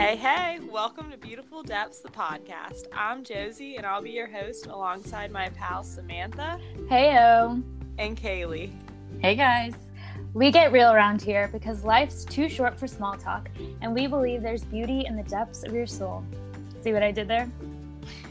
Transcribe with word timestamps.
Hey, 0.00 0.16
hey, 0.16 0.60
welcome 0.72 1.10
to 1.10 1.18
Beautiful 1.18 1.62
Depths, 1.62 2.00
the 2.00 2.08
podcast. 2.08 2.86
I'm 2.90 3.22
Josie, 3.22 3.76
and 3.76 3.84
I'll 3.84 4.00
be 4.00 4.12
your 4.12 4.26
host 4.26 4.64
alongside 4.66 5.30
my 5.30 5.50
pal 5.50 5.84
Samantha 5.84 6.58
Heyo. 6.90 7.62
and 7.98 8.16
Kaylee. 8.16 8.72
Hey 9.20 9.34
guys. 9.34 9.74
We 10.32 10.50
get 10.50 10.72
real 10.72 10.90
around 10.90 11.20
here 11.20 11.50
because 11.52 11.84
life's 11.84 12.24
too 12.24 12.48
short 12.48 12.80
for 12.80 12.86
small 12.86 13.18
talk, 13.18 13.50
and 13.82 13.94
we 13.94 14.06
believe 14.06 14.40
there's 14.40 14.64
beauty 14.64 15.04
in 15.04 15.16
the 15.16 15.22
depths 15.24 15.64
of 15.64 15.74
your 15.74 15.86
soul. 15.86 16.24
See 16.82 16.94
what 16.94 17.02
I 17.02 17.10
did 17.12 17.28
there? 17.28 17.46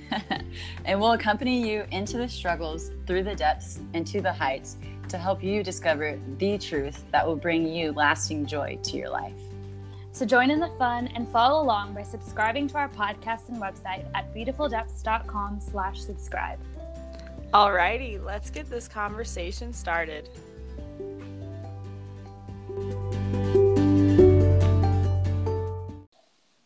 and 0.85 0.99
we'll 0.99 1.11
accompany 1.11 1.69
you 1.69 1.85
into 1.91 2.17
the 2.17 2.27
struggles, 2.27 2.89
through 3.05 3.25
the 3.25 3.35
depths, 3.35 3.79
and 3.93 4.07
to 4.07 4.21
the 4.21 4.33
heights 4.33 4.77
to 5.09 5.19
help 5.19 5.43
you 5.43 5.61
discover 5.61 6.19
the 6.39 6.57
truth 6.57 7.05
that 7.11 7.27
will 7.27 7.35
bring 7.35 7.67
you 7.67 7.91
lasting 7.91 8.47
joy 8.47 8.79
to 8.81 8.97
your 8.97 9.09
life. 9.09 9.48
So 10.11 10.25
join 10.25 10.51
in 10.51 10.59
the 10.59 10.69
fun 10.69 11.07
and 11.07 11.27
follow 11.29 11.61
along 11.61 11.93
by 11.93 12.03
subscribing 12.03 12.67
to 12.69 12.77
our 12.77 12.89
podcast 12.89 13.49
and 13.49 13.57
website 13.57 14.05
at 14.15 14.33
beautifuldepths.com 14.33 15.61
slash 15.61 16.01
subscribe. 16.01 16.59
Alrighty, 17.53 18.23
let's 18.23 18.49
get 18.49 18.69
this 18.69 18.87
conversation 18.87 19.73
started. 19.73 20.29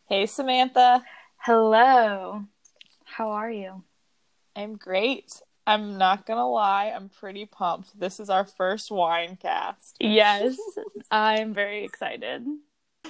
Hey, 0.08 0.26
Samantha. 0.26 1.04
Hello. 1.38 2.46
How 3.06 3.32
are 3.32 3.52
you? 3.52 3.84
I'm 4.56 4.76
great. 4.76 5.42
I'm 5.66 5.98
not 5.98 6.26
gonna 6.26 6.50
lie, 6.50 6.92
I'm 6.94 7.10
pretty 7.10 7.46
pumped. 7.46 7.98
This 8.00 8.20
is 8.20 8.30
our 8.30 8.44
first 8.44 8.92
wine 8.92 9.38
cast. 9.38 9.96
Yes, 10.00 10.58
I'm 11.12 11.54
very 11.54 11.86
excited. 11.86 12.46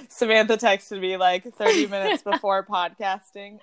Samantha 0.08 0.56
texted 0.56 1.00
me 1.00 1.16
like 1.16 1.44
30 1.44 1.86
minutes 1.86 2.22
before 2.22 2.64
podcasting 2.64 3.58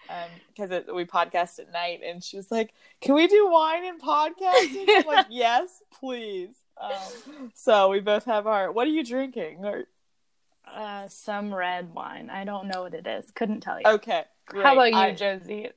because 0.50 0.72
um, 0.72 0.95
we 0.95 1.06
podcast 1.06 1.59
at 1.59 1.72
night, 1.72 2.02
and 2.06 2.23
she 2.23 2.38
was 2.38 2.52
like, 2.52 2.73
"Can 3.02 3.16
we 3.16 3.28
do 3.28 3.50
wine 3.50 3.86
and 3.86 4.02
podcasting?" 4.02 4.86
I'm 4.88 5.06
like, 5.06 5.28
"Yes, 5.30 5.81
please." 5.92 6.56
Um, 6.78 7.52
so 7.53 7.89
we 7.89 8.00
both 8.00 8.25
have 8.25 8.48
our. 8.48 8.72
What 8.72 8.88
are 8.88 8.92
you 8.92 9.03
drinking? 9.03 9.66
Or... 9.66 9.86
Uh, 10.66 11.08
some 11.09 11.53
red 11.53 11.94
wine. 11.94 12.30
I 12.30 12.44
don't 12.44 12.67
know 12.67 12.83
what 12.83 12.94
it 12.94 13.05
is. 13.05 13.30
Couldn't 13.31 13.61
tell 13.61 13.80
you. 13.80 13.86
Okay. 13.86 14.23
Great. 14.48 14.64
How 14.64 14.73
about 14.73 14.92
you, 14.92 14.98
I... 14.98 15.14
Josie? 15.14 15.70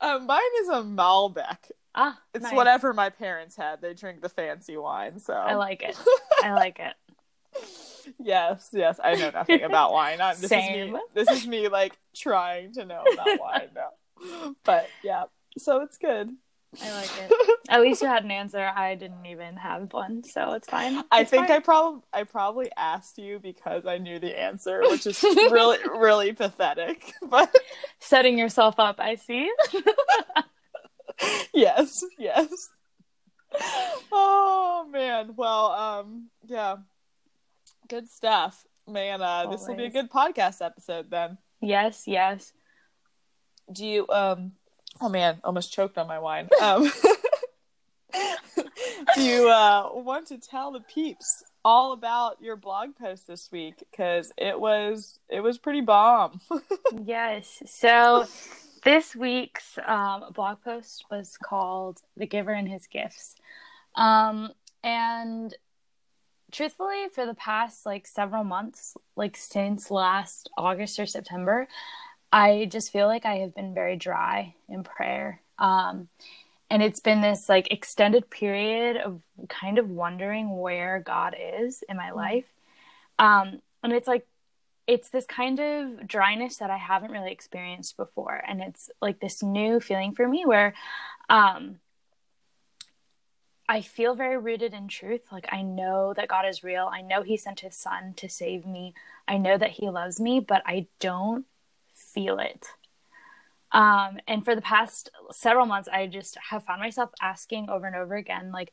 Um, 0.00 0.26
mine 0.26 0.40
is 0.60 0.68
a 0.68 0.82
Malbec. 0.82 1.70
Ah, 1.94 2.20
it's 2.34 2.42
nice. 2.42 2.52
whatever 2.52 2.92
my 2.92 3.08
parents 3.08 3.56
had. 3.56 3.80
They 3.80 3.94
drink 3.94 4.20
the 4.20 4.28
fancy 4.28 4.76
wine, 4.76 5.18
so 5.18 5.32
I 5.32 5.54
like 5.54 5.82
it. 5.82 5.98
I 6.42 6.52
like 6.52 6.78
it. 6.78 6.94
Yes, 8.18 8.68
yes. 8.72 9.00
I 9.02 9.14
know 9.14 9.30
nothing 9.30 9.62
about 9.62 9.92
wine. 9.92 10.20
I, 10.20 10.34
this 10.34 10.48
Same. 10.48 10.88
is 10.88 10.92
me. 10.92 11.00
This 11.14 11.30
is 11.30 11.46
me 11.46 11.68
like 11.68 11.96
trying 12.14 12.72
to 12.74 12.84
know 12.84 13.02
about 13.12 13.26
wine 13.40 13.68
now. 13.74 14.54
But 14.64 14.88
yeah, 15.02 15.24
so 15.58 15.82
it's 15.82 15.98
good. 15.98 16.30
I 16.82 16.92
like 16.92 17.10
it. 17.18 17.58
At 17.68 17.80
least 17.80 18.02
you 18.02 18.08
had 18.08 18.24
an 18.24 18.30
answer. 18.30 18.70
I 18.74 18.94
didn't 18.94 19.26
even 19.26 19.56
have 19.56 19.92
one, 19.92 20.24
so 20.24 20.52
it's 20.52 20.68
fine. 20.68 21.02
I 21.10 21.24
think 21.24 21.46
fine. 21.46 21.56
I 21.56 21.60
probably 21.60 22.02
I 22.12 22.22
probably 22.24 22.70
asked 22.76 23.18
you 23.18 23.38
because 23.38 23.86
I 23.86 23.98
knew 23.98 24.18
the 24.18 24.38
answer, 24.38 24.82
which 24.82 25.06
is 25.06 25.22
really 25.22 25.78
really 25.88 26.32
pathetic. 26.32 27.12
But 27.22 27.54
setting 27.98 28.38
yourself 28.38 28.78
up. 28.78 28.96
I 28.98 29.14
see. 29.16 29.50
yes, 31.54 32.04
yes. 32.18 32.68
Oh 34.12 34.86
man. 34.90 35.34
Well, 35.36 35.66
um, 35.72 36.28
yeah. 36.46 36.76
Good 37.88 38.08
stuff. 38.08 38.66
Man, 38.88 39.20
uh 39.22 39.46
this 39.50 39.66
will 39.66 39.74
be 39.76 39.84
a 39.84 39.90
good 39.90 40.10
podcast 40.10 40.64
episode 40.64 41.10
then. 41.10 41.38
yes, 41.60 42.04
yes. 42.06 42.52
Do 43.72 43.84
you 43.86 44.08
um 44.08 44.52
oh 45.00 45.08
man, 45.08 45.40
almost 45.44 45.72
choked 45.72 45.98
on 45.98 46.06
my 46.06 46.18
wine. 46.18 46.48
Um 46.60 46.90
Do 49.14 49.22
you 49.22 49.48
uh 49.48 49.90
want 49.92 50.26
to 50.28 50.38
tell 50.38 50.72
the 50.72 50.80
peeps 50.80 51.44
all 51.64 51.92
about 51.92 52.40
your 52.40 52.56
blog 52.56 52.96
post 52.96 53.26
this 53.26 53.50
week 53.52 53.82
cuz 53.96 54.32
it 54.36 54.58
was 54.58 55.18
it 55.28 55.40
was 55.40 55.58
pretty 55.58 55.80
bomb. 55.80 56.40
Yes. 57.04 57.62
So 57.66 58.26
this 58.84 59.14
week's 59.16 59.78
um, 59.84 60.32
blog 60.32 60.62
post 60.62 61.04
was 61.10 61.36
called 61.42 62.00
"The 62.16 62.26
Giver 62.26 62.52
and 62.52 62.68
His 62.68 62.86
Gifts," 62.86 63.34
um, 63.96 64.52
and 64.84 65.54
truthfully, 66.56 67.08
for 67.12 67.26
the 67.26 67.34
past 67.34 67.84
like 67.84 68.06
several 68.06 68.42
months, 68.42 68.96
like 69.14 69.36
since 69.36 69.90
last 69.90 70.48
August 70.56 70.98
or 70.98 71.06
September, 71.06 71.68
I 72.32 72.66
just 72.70 72.92
feel 72.92 73.06
like 73.06 73.26
I 73.26 73.36
have 73.36 73.54
been 73.54 73.74
very 73.74 73.96
dry 73.96 74.54
in 74.68 74.82
prayer. 74.82 75.42
Um, 75.58 76.08
and 76.70 76.82
it's 76.82 77.00
been 77.00 77.20
this 77.20 77.48
like 77.48 77.70
extended 77.70 78.30
period 78.30 78.96
of 78.96 79.20
kind 79.48 79.78
of 79.78 79.90
wondering 79.90 80.58
where 80.58 80.98
God 80.98 81.36
is 81.38 81.84
in 81.88 81.96
my 81.96 82.10
life. 82.10 82.46
Um, 83.18 83.60
and 83.82 83.92
it's 83.92 84.08
like 84.08 84.26
it's 84.86 85.10
this 85.10 85.26
kind 85.26 85.60
of 85.60 86.06
dryness 86.06 86.56
that 86.58 86.70
I 86.70 86.76
haven't 86.78 87.10
really 87.10 87.32
experienced 87.32 87.96
before. 87.96 88.42
And 88.46 88.62
it's 88.62 88.90
like 89.02 89.20
this 89.20 89.42
new 89.42 89.78
feeling 89.80 90.14
for 90.14 90.26
me 90.26 90.46
where 90.46 90.74
um, 91.28 91.80
I 93.68 93.80
feel 93.80 94.14
very 94.14 94.38
rooted 94.38 94.74
in 94.74 94.88
truth. 94.88 95.22
Like 95.32 95.48
I 95.50 95.62
know 95.62 96.14
that 96.14 96.28
God 96.28 96.46
is 96.46 96.62
real. 96.64 96.88
I 96.92 97.02
know 97.02 97.22
He 97.22 97.36
sent 97.36 97.60
His 97.60 97.76
Son 97.76 98.14
to 98.16 98.28
save 98.28 98.66
me. 98.66 98.94
I 99.26 99.38
know 99.38 99.58
that 99.58 99.72
He 99.72 99.88
loves 99.88 100.20
me, 100.20 100.40
but 100.40 100.62
I 100.66 100.86
don't 101.00 101.44
feel 101.94 102.38
it. 102.38 102.66
Um, 103.72 104.18
and 104.28 104.44
for 104.44 104.54
the 104.54 104.62
past 104.62 105.10
several 105.32 105.66
months, 105.66 105.88
I 105.92 106.06
just 106.06 106.38
have 106.50 106.64
found 106.64 106.80
myself 106.80 107.10
asking 107.20 107.68
over 107.68 107.86
and 107.86 107.96
over 107.96 108.14
again, 108.14 108.52
like, 108.52 108.72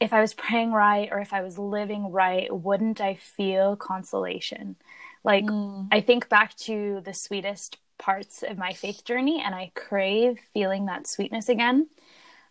if 0.00 0.12
I 0.12 0.20
was 0.20 0.34
praying 0.34 0.72
right 0.72 1.08
or 1.10 1.20
if 1.20 1.32
I 1.32 1.40
was 1.40 1.56
living 1.56 2.10
right, 2.10 2.54
wouldn't 2.54 3.00
I 3.00 3.14
feel 3.14 3.76
consolation? 3.76 4.76
Like, 5.22 5.44
I 5.92 6.00
think 6.00 6.28
back 6.28 6.54
to 6.56 7.00
the 7.04 7.14
sweetest 7.14 7.78
parts 7.96 8.42
of 8.42 8.58
my 8.58 8.72
faith 8.72 9.04
journey 9.04 9.40
and 9.40 9.54
I 9.54 9.70
crave 9.74 10.40
feeling 10.52 10.86
that 10.86 11.06
sweetness 11.06 11.48
again. 11.48 11.86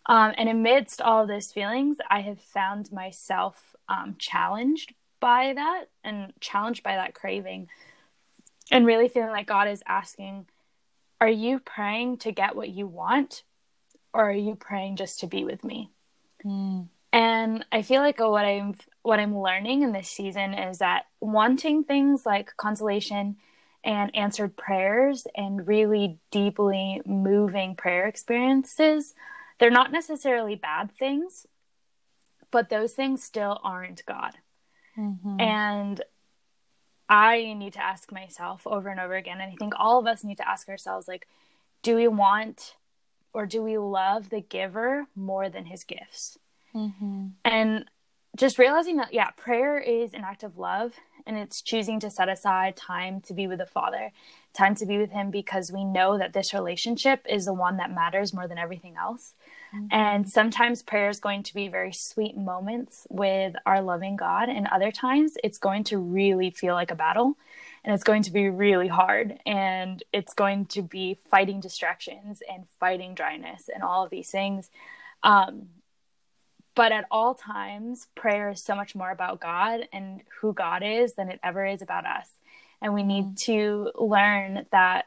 Um, 0.06 0.34
and 0.38 0.50
amidst 0.50 1.02
all 1.02 1.22
of 1.22 1.28
those 1.28 1.52
feelings, 1.52 1.98
I 2.10 2.22
have 2.22 2.40
found 2.40 2.92
myself 2.92 3.76
um, 3.88 4.16
challenged 4.20 4.94
by 5.20 5.54
that 5.54 5.86
and 6.04 6.34
challenged 6.42 6.84
by 6.84 6.96
that 6.96 7.14
craving 7.14 7.70
and 8.72 8.86
really 8.86 9.08
feeling 9.08 9.32
like 9.32 9.48
God 9.48 9.68
is 9.68 9.84
asking, 9.88 10.48
Are 11.22 11.30
you 11.30 11.60
praying 11.60 12.18
to 12.20 12.32
get 12.32 12.56
what 12.56 12.70
you 12.70 12.88
want 12.88 13.44
or 14.14 14.30
are 14.30 14.34
you 14.34 14.56
praying 14.56 14.98
just 14.98 15.20
to 15.22 15.28
be 15.28 15.44
with 15.44 15.64
me? 15.64 15.90
And 17.14 17.66
I 17.72 17.84
feel 17.84 18.02
like 18.02 18.20
what 18.20 18.44
I'm 18.44 18.76
what 19.04 19.20
I'm 19.20 19.38
learning 19.38 19.84
in 19.84 19.92
this 19.92 20.10
season 20.10 20.54
is 20.54 20.80
that 20.80 21.06
wanting 21.22 21.84
things 21.84 22.26
like 22.26 22.58
consolation 22.58 23.38
and 23.84 24.16
answered 24.16 24.56
prayers 24.58 25.28
and 25.36 25.68
really 25.68 26.18
deeply 26.32 27.02
moving 27.06 27.76
prayer 27.76 28.08
experiences, 28.08 29.14
they're 29.64 29.72
not 29.72 29.94
necessarily 29.94 30.56
bad 30.56 30.92
things, 30.92 31.48
but 32.52 32.70
those 32.70 32.92
things 32.92 33.24
still 33.24 33.62
aren't 33.64 34.06
God. 34.06 34.34
Mm-hmm. 35.00 35.40
And 35.40 36.02
I 37.08 37.54
need 37.54 37.72
to 37.72 37.82
ask 37.82 38.12
myself 38.12 38.68
over 38.68 38.90
and 38.90 39.00
over 39.00 39.16
again, 39.16 39.40
and 39.40 39.54
I 39.54 39.56
think 39.56 39.72
all 39.80 40.00
of 40.00 40.06
us 40.06 40.22
need 40.22 40.36
to 40.36 40.46
ask 40.50 40.68
ourselves 40.68 41.08
like, 41.08 41.30
do 41.82 41.96
we 41.96 42.10
want 42.10 42.76
or 43.34 43.46
do 43.46 43.64
we 43.64 43.78
love 43.78 44.32
the 44.32 44.42
giver 44.42 45.08
more 45.16 45.48
than 45.48 45.64
his 45.64 45.86
gifts? 45.86 46.38
Mm-hmm. 46.76 47.28
And 47.46 47.86
just 48.36 48.60
realizing 48.60 48.98
that, 48.98 49.14
yeah, 49.14 49.30
prayer 49.30 49.80
is 49.80 50.14
an 50.14 50.26
act 50.26 50.44
of 50.44 50.58
love 50.58 50.92
and 51.26 51.38
it's 51.38 51.62
choosing 51.62 52.00
to 52.02 52.10
set 52.10 52.30
aside 52.30 52.76
time 52.76 53.22
to 53.22 53.34
be 53.34 53.48
with 53.48 53.60
the 53.60 53.66
Father, 53.66 54.12
time 54.54 54.76
to 54.76 54.86
be 54.86 54.98
with 54.98 55.12
Him 55.12 55.32
because 55.32 55.72
we 55.72 55.84
know 55.84 56.18
that 56.18 56.34
this 56.34 56.54
relationship 56.54 57.26
is 57.30 57.46
the 57.46 57.54
one 57.54 57.78
that 57.78 57.94
matters 57.94 58.34
more 58.34 58.48
than 58.48 58.58
everything 58.58 58.96
else. 58.98 59.36
And 59.92 60.30
sometimes 60.30 60.82
prayer 60.82 61.10
is 61.10 61.20
going 61.20 61.44
to 61.44 61.54
be 61.54 61.68
very 61.68 61.94
sweet 61.94 62.38
moments 62.38 63.08
with 63.10 63.56
our 63.66 63.82
loving 63.82 64.16
God, 64.16 64.50
and 64.50 64.68
other 64.68 64.92
times 64.92 65.36
it's 65.44 65.58
going 65.58 65.84
to 65.86 65.98
really 65.98 66.52
feel 66.52 66.76
like 66.76 66.92
a 66.92 66.96
battle 66.96 67.38
and 67.84 67.94
it's 67.94 68.04
going 68.04 68.24
to 68.24 68.32
be 68.32 68.50
really 68.50 68.88
hard 68.88 69.40
and 69.46 70.04
it's 70.14 70.34
going 70.34 70.66
to 70.68 70.82
be 70.82 71.18
fighting 71.30 71.60
distractions 71.60 72.42
and 72.52 72.66
fighting 72.80 73.14
dryness 73.14 73.70
and 73.74 73.84
all 73.84 74.06
of 74.06 74.10
these 74.10 74.30
things. 74.30 74.70
Um, 75.22 75.68
but 76.76 76.92
at 76.92 77.06
all 77.12 77.36
times, 77.36 78.08
prayer 78.16 78.50
is 78.50 78.62
so 78.62 78.76
much 78.76 78.96
more 78.96 79.12
about 79.12 79.40
God 79.40 79.88
and 79.92 80.22
who 80.40 80.54
God 80.54 80.82
is 80.82 81.14
than 81.14 81.30
it 81.30 81.40
ever 81.44 81.66
is 81.66 81.82
about 81.82 82.06
us. 82.06 82.30
And 82.82 82.94
we 82.94 83.04
need 83.04 83.38
to 83.40 83.92
learn 83.96 84.66
that 84.72 85.06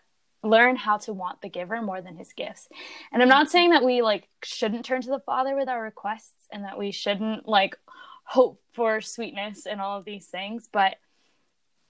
learn 0.48 0.76
how 0.76 0.98
to 0.98 1.12
want 1.12 1.42
the 1.42 1.48
giver 1.48 1.80
more 1.82 2.00
than 2.00 2.16
his 2.16 2.32
gifts. 2.32 2.68
And 3.12 3.22
I'm 3.22 3.28
not 3.28 3.50
saying 3.50 3.70
that 3.70 3.84
we 3.84 4.02
like 4.02 4.28
shouldn't 4.42 4.84
turn 4.84 5.02
to 5.02 5.10
the 5.10 5.20
Father 5.20 5.56
with 5.56 5.68
our 5.68 5.82
requests 5.82 6.48
and 6.50 6.64
that 6.64 6.78
we 6.78 6.90
shouldn't 6.92 7.48
like 7.48 7.76
hope 8.24 8.60
for 8.72 9.00
sweetness 9.00 9.66
and 9.66 9.80
all 9.80 9.98
of 9.98 10.04
these 10.04 10.26
things, 10.26 10.68
but 10.70 10.96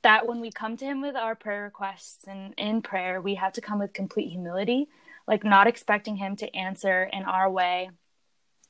that 0.03 0.27
when 0.27 0.41
we 0.41 0.51
come 0.51 0.77
to 0.77 0.85
him 0.85 1.01
with 1.01 1.17
our 1.17 1.35
prayer 1.35 1.65
requests 1.65 2.25
and 2.29 2.55
in 2.59 2.83
prayer, 2.83 3.21
we 3.21 3.35
have 3.35 3.53
to 3.55 3.61
come 3.61 3.79
with 3.79 3.93
complete 3.93 4.31
humility, 4.31 4.87
like 5.27 5.43
not 5.43 5.67
expecting 5.67 6.17
him 6.17 6.37
to 6.37 6.55
answer 6.55 7.05
in 7.13 7.25
our 7.25 7.51
way 7.51 7.91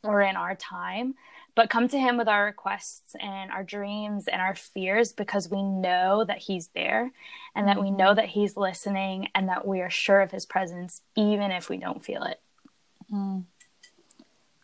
or 0.02 0.22
in 0.22 0.36
our 0.36 0.54
time, 0.54 1.14
but 1.56 1.70
come 1.70 1.88
to 1.88 1.98
him 1.98 2.18
with 2.18 2.28
our 2.28 2.44
requests 2.44 3.16
and 3.18 3.50
our 3.50 3.64
dreams 3.64 4.28
and 4.28 4.40
our 4.42 4.54
fears 4.54 5.12
because 5.12 5.50
we 5.50 5.62
know 5.62 6.22
that 6.22 6.38
he's 6.38 6.68
there 6.74 7.10
and 7.56 7.66
that 7.66 7.80
we 7.80 7.90
know 7.90 8.14
that 8.14 8.26
he's 8.26 8.56
listening 8.58 9.28
and 9.34 9.48
that 9.48 9.66
we 9.66 9.80
are 9.80 9.90
sure 9.90 10.20
of 10.20 10.30
his 10.30 10.44
presence 10.46 11.00
even 11.16 11.50
if 11.50 11.70
we 11.70 11.78
don't 11.78 12.04
feel 12.04 12.22
it. 12.24 12.38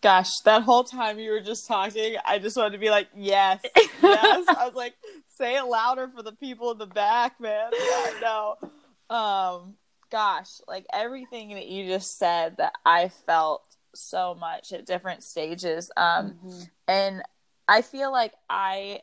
Gosh, 0.02 0.40
that 0.44 0.62
whole 0.62 0.84
time 0.84 1.18
you 1.18 1.30
were 1.30 1.40
just 1.40 1.66
talking, 1.66 2.16
I 2.26 2.38
just 2.38 2.58
wanted 2.58 2.72
to 2.72 2.78
be 2.78 2.90
like, 2.90 3.08
yes, 3.16 3.60
yes. 3.74 4.44
I 4.48 4.66
was 4.66 4.74
like, 4.74 4.94
say 5.38 5.56
it 5.56 5.62
louder 5.62 6.10
for 6.14 6.22
the 6.22 6.32
people 6.32 6.72
in 6.72 6.78
the 6.78 6.86
back, 6.86 7.40
man. 7.40 7.70
No. 8.20 8.56
Um, 9.08 9.74
gosh, 10.10 10.60
like 10.68 10.84
everything 10.92 11.54
that 11.54 11.68
you 11.68 11.86
just 11.86 12.18
said 12.18 12.58
that 12.58 12.74
I 12.84 13.08
felt 13.08 13.62
so 13.94 14.34
much 14.34 14.72
at 14.72 14.86
different 14.86 15.22
stages. 15.22 15.90
Um, 15.96 16.34
Mm-hmm. 16.44 16.62
and 16.88 17.22
I 17.68 17.82
feel 17.82 18.10
like 18.12 18.32
I, 18.50 19.00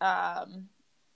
um, 0.00 0.68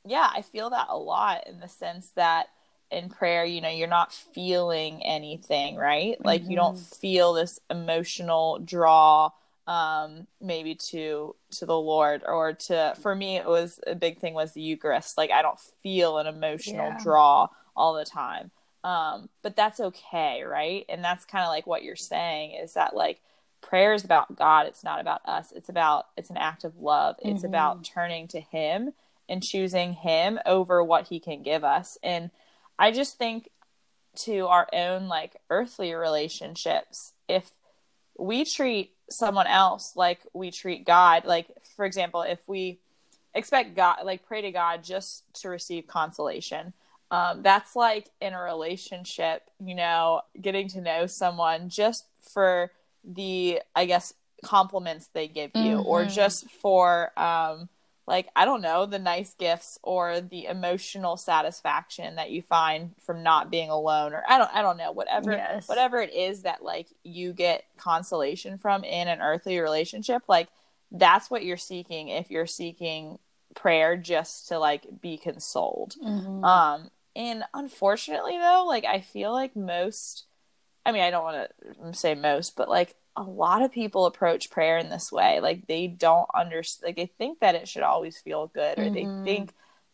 yeah, 0.06 0.28
I 0.32 0.42
feel 0.42 0.70
that 0.70 0.86
a 0.90 0.96
lot 0.96 1.46
in 1.46 1.60
the 1.60 1.68
sense 1.68 2.10
that 2.16 2.46
in 2.90 3.08
prayer, 3.08 3.44
you 3.44 3.60
know, 3.60 3.68
you're 3.70 3.88
not 3.88 4.12
feeling 4.12 5.02
anything, 5.04 5.76
right? 5.76 6.16
Like 6.24 6.48
you 6.48 6.56
don't 6.56 6.78
feel 6.78 7.32
this 7.32 7.58
emotional 7.70 8.58
draw 8.58 9.30
um 9.66 10.26
maybe 10.42 10.74
to 10.74 11.34
to 11.50 11.64
the 11.64 11.74
lord 11.74 12.20
or 12.26 12.52
to 12.52 12.92
for 13.00 13.14
me 13.14 13.38
it 13.38 13.46
was 13.46 13.80
a 13.86 13.94
big 13.94 14.18
thing 14.18 14.34
was 14.34 14.52
the 14.52 14.60
eucharist 14.60 15.16
like 15.16 15.30
i 15.30 15.40
don't 15.40 15.58
feel 15.58 16.18
an 16.18 16.26
emotional 16.26 16.90
Yeah. 16.90 16.98
draw 17.02 17.48
all 17.74 17.94
the 17.94 18.04
time 18.04 18.50
um 18.84 19.28
but 19.42 19.56
that's 19.56 19.80
okay 19.80 20.44
right? 20.44 20.84
And 20.88 21.02
that's 21.02 21.24
kind 21.24 21.42
of 21.44 21.48
like 21.48 21.66
what 21.66 21.82
you're 21.82 21.96
saying 21.96 22.52
is 22.52 22.74
that 22.74 22.94
like 22.94 23.20
prayer 23.62 23.94
is 23.94 24.04
about 24.04 24.36
god 24.36 24.66
it's 24.66 24.84
not 24.84 25.00
about 25.00 25.22
us 25.24 25.50
it's 25.56 25.70
about 25.70 26.06
it's 26.16 26.30
an 26.30 26.36
act 26.36 26.64
of 26.64 26.78
love. 26.78 27.16
It's 27.20 27.42
Mhm. 27.42 27.46
about 27.46 27.84
turning 27.84 28.28
to 28.28 28.40
him 28.40 28.92
and 29.28 29.42
choosing 29.42 29.94
him 29.94 30.38
over 30.44 30.84
what 30.84 31.08
he 31.08 31.18
can 31.18 31.42
give 31.42 31.64
us. 31.64 31.98
And 32.02 32.30
i 32.78 32.92
just 32.92 33.16
think 33.18 33.48
to 34.16 34.46
our 34.46 34.68
own 34.72 35.08
like 35.08 35.36
earthly 35.50 35.92
relationships 35.94 37.12
if 37.28 37.50
we 38.18 38.44
treat 38.44 38.92
someone 39.10 39.46
else 39.46 39.96
like 39.96 40.20
we 40.32 40.50
treat 40.50 40.84
god 40.84 41.24
like 41.24 41.48
for 41.76 41.84
example 41.84 42.22
if 42.22 42.38
we 42.46 42.78
expect 43.34 43.74
god 43.74 43.96
like 44.04 44.24
pray 44.26 44.40
to 44.42 44.52
god 44.52 44.84
just 44.84 45.24
to 45.34 45.48
receive 45.48 45.86
consolation 45.86 46.72
um, 47.14 47.42
that's 47.42 47.74
like 47.76 48.10
in 48.20 48.32
a 48.34 48.40
relationship 48.42 49.42
you 49.64 49.74
know 49.74 50.20
getting 50.40 50.68
to 50.68 50.80
know 50.80 51.06
someone 51.06 51.68
just 51.68 52.06
for 52.32 52.70
the 53.04 53.60
i 53.74 53.84
guess 53.84 54.14
compliments 54.44 55.08
they 55.14 55.28
give 55.28 55.50
you 55.54 55.76
or 55.76 56.04
Mhm. 56.04 56.14
just 56.14 56.50
for 56.50 57.18
um 57.18 57.68
like 58.06 58.28
i 58.36 58.44
don't 58.44 58.60
know 58.60 58.84
the 58.84 58.98
nice 58.98 59.32
gifts 59.34 59.78
or 59.82 60.20
the 60.20 60.44
emotional 60.46 61.16
satisfaction 61.16 62.16
that 62.16 62.30
you 62.30 62.42
find 62.42 62.94
from 63.00 63.22
not 63.22 63.50
being 63.50 63.70
alone 63.70 64.12
or 64.12 64.22
i 64.28 64.36
don't 64.38 64.50
i 64.54 64.60
don't 64.60 64.76
know 64.76 64.92
whatever 64.92 65.32
Yes. 65.32 65.66
whatever 65.68 66.00
it 66.02 66.12
is 66.12 66.42
that 66.42 66.62
like 66.62 66.88
you 67.04 67.32
get 67.32 67.64
consolation 67.78 68.58
from 68.58 68.84
in 68.84 69.08
an 69.08 69.20
earthly 69.22 69.58
relationship 69.60 70.22
like 70.28 70.48
that's 70.92 71.30
what 71.30 71.44
you're 71.44 71.56
seeking 71.56 72.08
if 72.08 72.30
you're 72.30 72.46
seeking 72.46 73.18
prayer 73.54 73.96
just 73.96 74.48
to 74.48 74.58
like 74.58 74.84
be 75.00 75.16
consoled 75.16 75.94
Mm-hmm. 76.02 76.44
um 76.44 76.90
and 77.16 77.44
unfortunately 77.54 78.36
though 78.38 78.64
like 78.66 78.84
i 78.84 79.00
feel 79.00 79.32
like 79.32 79.54
most 79.56 80.24
i 80.86 80.92
mean 80.92 81.02
i 81.02 81.10
don't 81.10 81.24
want 81.24 81.48
to 81.82 81.94
say 81.98 82.14
most 82.14 82.56
but 82.56 82.68
like 82.68 82.94
a 83.16 83.22
lot 83.22 83.62
of 83.62 83.70
people 83.72 84.06
approach 84.06 84.50
prayer 84.50 84.76
in 84.78 84.90
this 84.90 85.12
way 85.12 85.40
like 85.40 85.66
they 85.66 85.86
don't 85.86 86.28
understand 86.34 86.88
like 86.88 86.96
they 86.96 87.06
think 87.18 87.38
that 87.40 87.54
it 87.54 87.68
should 87.68 87.82
always 87.82 88.18
feel 88.18 88.48
good 88.48 88.78
or 88.78 88.84
Mhm. 88.84 88.94
they 88.94 89.24
think 89.30 89.52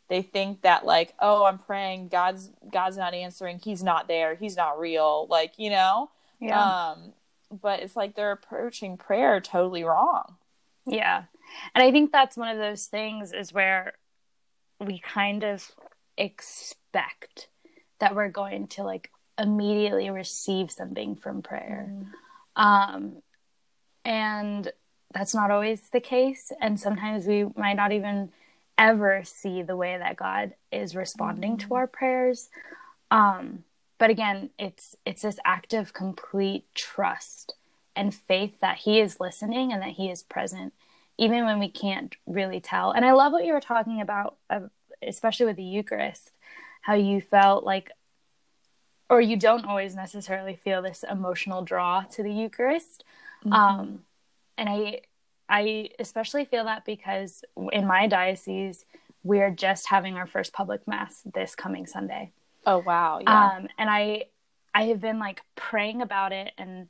they 0.08 0.22
think 0.22 0.62
that 0.62 0.84
like 0.86 1.14
oh 1.20 1.44
i'm 1.44 1.58
praying 1.58 2.08
god's 2.08 2.50
god's 2.72 2.96
not 2.96 3.14
answering 3.14 3.58
he's 3.62 3.82
not 3.82 4.08
there 4.08 4.34
he's 4.34 4.56
not 4.56 4.78
real 4.80 5.26
like 5.28 5.52
you 5.58 5.70
know 5.70 6.10
yeah. 6.40 6.90
um 6.92 7.12
but 7.52 7.80
it's 7.80 7.96
like 7.96 8.14
they're 8.14 8.32
approaching 8.32 8.96
prayer 8.96 9.40
totally 9.40 9.84
wrong 9.84 10.36
Yeah. 10.86 11.24
And 11.74 11.82
I 11.84 11.90
think 11.92 12.10
that's 12.10 12.36
one 12.36 12.48
of 12.48 12.58
those 12.58 12.86
things 12.86 13.32
is 13.32 13.52
where 13.52 13.92
we 14.80 14.98
kind 14.98 15.44
of 15.44 15.70
expect 16.16 16.79
that 16.92 18.14
we're 18.14 18.28
going 18.28 18.66
to 18.68 18.82
like 18.82 19.10
immediately 19.38 20.10
receive 20.10 20.70
something 20.70 21.16
from 21.16 21.42
prayer. 21.42 21.92
Um 22.56 23.22
and 24.04 24.70
that's 25.12 25.34
not 25.34 25.50
always 25.50 25.90
the 25.90 26.00
case 26.00 26.52
and 26.60 26.78
sometimes 26.78 27.26
we 27.26 27.46
might 27.56 27.74
not 27.74 27.92
even 27.92 28.30
ever 28.78 29.22
see 29.24 29.62
the 29.62 29.76
way 29.76 29.98
that 29.98 30.16
God 30.16 30.54
is 30.72 30.96
responding 30.96 31.58
to 31.58 31.74
our 31.74 31.86
prayers. 31.86 32.48
Um 33.10 33.64
but 33.98 34.10
again, 34.10 34.50
it's 34.58 34.96
it's 35.04 35.22
this 35.22 35.38
act 35.44 35.74
of 35.74 35.92
complete 35.92 36.64
trust 36.74 37.54
and 37.94 38.14
faith 38.14 38.60
that 38.60 38.78
he 38.78 39.00
is 39.00 39.20
listening 39.20 39.72
and 39.72 39.82
that 39.82 39.90
he 39.90 40.10
is 40.10 40.22
present 40.22 40.72
even 41.18 41.44
when 41.44 41.58
we 41.58 41.68
can't 41.68 42.16
really 42.26 42.60
tell. 42.60 42.92
And 42.92 43.04
I 43.04 43.12
love 43.12 43.32
what 43.32 43.44
you 43.44 43.52
were 43.52 43.60
talking 43.60 44.00
about 44.00 44.36
uh, 44.48 44.60
especially 45.02 45.46
with 45.46 45.56
the 45.56 45.62
Eucharist, 45.62 46.32
how 46.80 46.94
you 46.94 47.20
felt 47.20 47.64
like 47.64 47.90
or 49.08 49.20
you 49.20 49.36
don't 49.36 49.64
always 49.66 49.96
necessarily 49.96 50.54
feel 50.54 50.82
this 50.82 51.04
emotional 51.10 51.62
draw 51.62 52.02
to 52.02 52.22
the 52.22 52.32
Eucharist. 52.32 53.02
Um, 53.50 54.00
and 54.56 54.68
I, 54.68 55.00
I 55.48 55.90
especially 55.98 56.44
feel 56.44 56.64
that 56.64 56.84
because 56.84 57.42
in 57.72 57.86
my 57.86 58.06
diocese, 58.06 58.84
we 59.24 59.40
are 59.40 59.50
just 59.50 59.88
having 59.88 60.14
our 60.14 60.26
first 60.28 60.52
public 60.52 60.86
mass 60.86 61.22
this 61.34 61.54
coming 61.56 61.86
Sunday. 61.86 62.30
oh 62.66 62.78
wow 62.78 63.18
yeah 63.20 63.56
Um, 63.56 63.68
and 63.78 63.90
I, 63.90 64.26
I 64.72 64.84
have 64.84 65.00
been 65.00 65.18
like 65.18 65.42
praying 65.56 66.02
about 66.02 66.32
it 66.32 66.52
and 66.56 66.88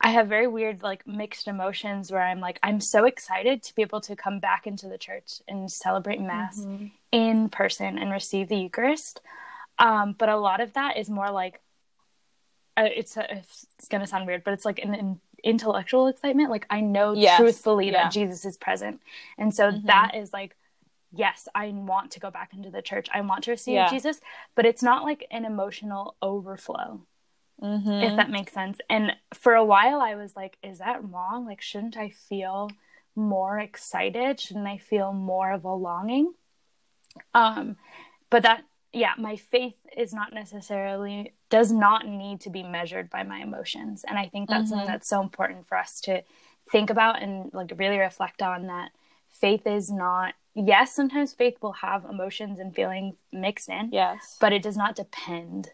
I 0.00 0.10
have 0.10 0.28
very 0.28 0.46
weird, 0.46 0.82
like 0.82 1.06
mixed 1.06 1.46
emotions 1.46 2.10
where 2.10 2.22
I'm 2.22 2.40
like, 2.40 2.58
I'm 2.62 2.80
so 2.80 3.04
excited 3.04 3.62
to 3.64 3.74
be 3.74 3.82
able 3.82 4.00
to 4.02 4.16
come 4.16 4.38
back 4.38 4.66
into 4.66 4.88
the 4.88 4.96
church 4.98 5.42
and 5.46 5.70
celebrate 5.70 6.20
mass 6.20 6.66
in 7.12 7.48
person 7.50 7.98
and 7.98 8.10
receive 8.10 8.48
the 8.48 8.56
Eucharist. 8.56 9.20
Um, 9.78 10.14
but 10.16 10.28
a 10.28 10.36
lot 10.36 10.60
of 10.60 10.72
that 10.72 10.96
is 10.96 11.10
more 11.10 11.30
like, 11.30 11.60
uh, 12.76 12.88
it's, 12.94 13.16
it's 13.18 13.88
going 13.90 14.00
to 14.00 14.06
sound 14.06 14.26
weird, 14.26 14.42
but 14.44 14.54
it's 14.54 14.64
like 14.64 14.78
an, 14.78 14.94
an 14.94 15.20
intellectual 15.44 16.06
excitement. 16.06 16.50
Like 16.50 16.66
I 16.70 16.80
know 16.80 17.14
Yes, 17.14 17.36
truthfully 17.36 17.86
yeah. 17.90 18.04
that 18.04 18.12
Jesus 18.12 18.44
is 18.44 18.56
present. 18.56 19.00
And 19.36 19.54
so 19.54 19.70
Mhm. 19.70 19.86
that 19.86 20.14
is 20.14 20.32
like, 20.32 20.56
yes, 21.12 21.46
I 21.54 21.68
want 21.68 22.12
to 22.12 22.20
go 22.20 22.30
back 22.30 22.54
into 22.54 22.70
the 22.70 22.80
church. 22.82 23.08
I 23.12 23.20
want 23.20 23.44
to 23.44 23.50
receive 23.50 23.74
Yeah. 23.74 23.90
Jesus, 23.90 24.20
but 24.54 24.64
it's 24.64 24.82
not 24.82 25.04
like 25.04 25.26
an 25.30 25.44
emotional 25.44 26.16
overflow 26.22 27.02
Mhm. 27.62 28.02
if 28.02 28.16
that 28.16 28.30
makes 28.30 28.52
sense. 28.52 28.78
And 28.88 29.12
for 29.34 29.54
a 29.54 29.64
while, 29.64 30.00
I 30.00 30.14
was 30.14 30.34
like, 30.36 30.56
is 30.62 30.78
that 30.78 31.04
wrong? 31.10 31.44
Like, 31.46 31.60
shouldn't 31.60 31.96
I 31.96 32.08
feel 32.10 32.70
more 33.14 33.58
excited? 33.58 34.40
Shouldn't 34.40 34.66
I 34.66 34.78
feel 34.78 35.12
more 35.12 35.52
of 35.52 35.64
a 35.64 35.74
longing? 35.74 36.32
Um, 37.34 37.76
but 38.30 38.42
that, 38.44 38.64
yeah, 38.92 39.12
my 39.18 39.36
faith 39.36 39.76
is 39.96 40.12
not 40.12 40.32
necessarily, 40.32 41.34
does 41.48 41.70
not 41.72 42.06
need 42.06 42.40
to 42.42 42.50
be 42.50 42.62
measured 42.62 43.10
by 43.10 43.22
my 43.24 43.40
emotions. 43.40 44.04
And 44.04 44.18
I 44.18 44.28
think 44.28 44.48
that's 44.48 44.70
something 44.70 44.86
Mhm. 44.86 44.90
that's 44.92 45.08
so 45.08 45.20
important 45.20 45.66
for 45.66 45.76
us 45.76 46.00
to 46.02 46.22
think 46.70 46.88
about 46.90 47.20
and 47.20 47.52
like 47.52 47.72
really 47.76 47.98
reflect 47.98 48.42
on 48.42 48.66
that 48.68 48.92
faith 49.28 49.66
is 49.66 49.90
not, 49.90 50.34
yes, 50.54 50.94
sometimes 50.94 51.32
faith 51.32 51.58
will 51.60 51.72
have 51.72 52.04
emotions 52.04 52.58
and 52.58 52.74
feelings 52.74 53.16
mixed 53.32 53.68
in, 53.68 53.90
yes 53.92 54.36
but 54.40 54.52
it 54.52 54.62
does 54.62 54.76
not 54.76 54.94
depend 54.94 55.72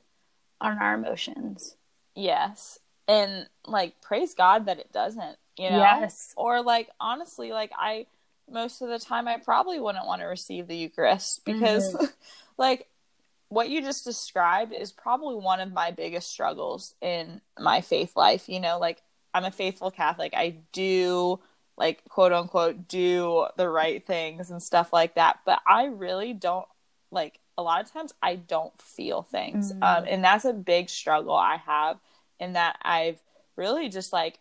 on 0.61 0.79
our 0.79 0.95
emotions. 0.95 1.77
Yes. 2.15 2.79
And 3.09 3.49
like 3.67 4.01
praise 4.01 4.35
God 4.35 4.67
that 4.67 4.79
it 4.79 4.93
doesn't, 4.93 5.37
you 5.57 5.71
know? 5.71 5.79
Yes. 5.79 6.33
Or 6.37 6.63
like 6.63 6.89
honestly, 7.01 7.53
like 7.53 7.71
I 7.77 8.07
most 8.49 8.81
of 8.81 8.89
the 8.89 8.99
time 8.99 9.29
I 9.29 9.39
probably 9.39 9.81
wouldn't 9.81 10.07
want 10.07 10.23
to 10.23 10.27
receive 10.27 10.67
the 10.67 10.77
Eucharist 10.77 11.45
because 11.45 11.95
mm-hmm. 11.95 12.05
like 12.59 12.89
what 13.49 13.69
you 13.69 13.81
just 13.81 14.05
described 14.05 14.73
is 14.73 14.93
probably 14.93 15.37
one 15.37 15.61
of 15.61 15.73
my 15.73 15.91
biggest 15.91 16.31
struggles 16.31 16.95
in 17.01 17.41
my 17.59 17.81
faith 17.81 18.17
life, 18.17 18.49
you 18.49 18.61
know, 18.61 18.79
like 18.79 19.03
I'm 19.33 19.45
a 19.45 19.51
faithful 19.51 19.91
Catholic. 19.91 20.33
I 20.35 20.57
do 20.73 21.41
like 21.77 22.03
quote 22.09 22.33
unquote 22.33 22.89
do 22.89 23.47
the 23.57 23.69
right 23.69 24.05
things 24.05 24.51
and 24.51 24.63
stuff 24.63 24.93
like 24.93 25.15
that, 25.15 25.41
but 25.45 25.61
I 25.67 25.87
really 25.87 26.33
don't 26.33 26.67
like 27.11 27.39
a 27.59 27.63
lot 27.63 27.83
of 27.83 27.93
times 27.93 28.13
I 28.23 28.37
don't 28.37 28.81
feel 28.81 29.23
things. 29.23 29.73
Mm. 29.73 29.83
Um, 29.83 30.05
and 30.09 30.25
that's 30.25 30.45
a 30.45 30.53
big 30.53 30.89
struggle 30.91 31.35
I 31.35 31.57
have 31.57 31.99
in 32.39 32.53
that 32.55 32.79
I've 32.83 33.21
really 33.57 33.89
just 33.89 34.13
like 34.13 34.39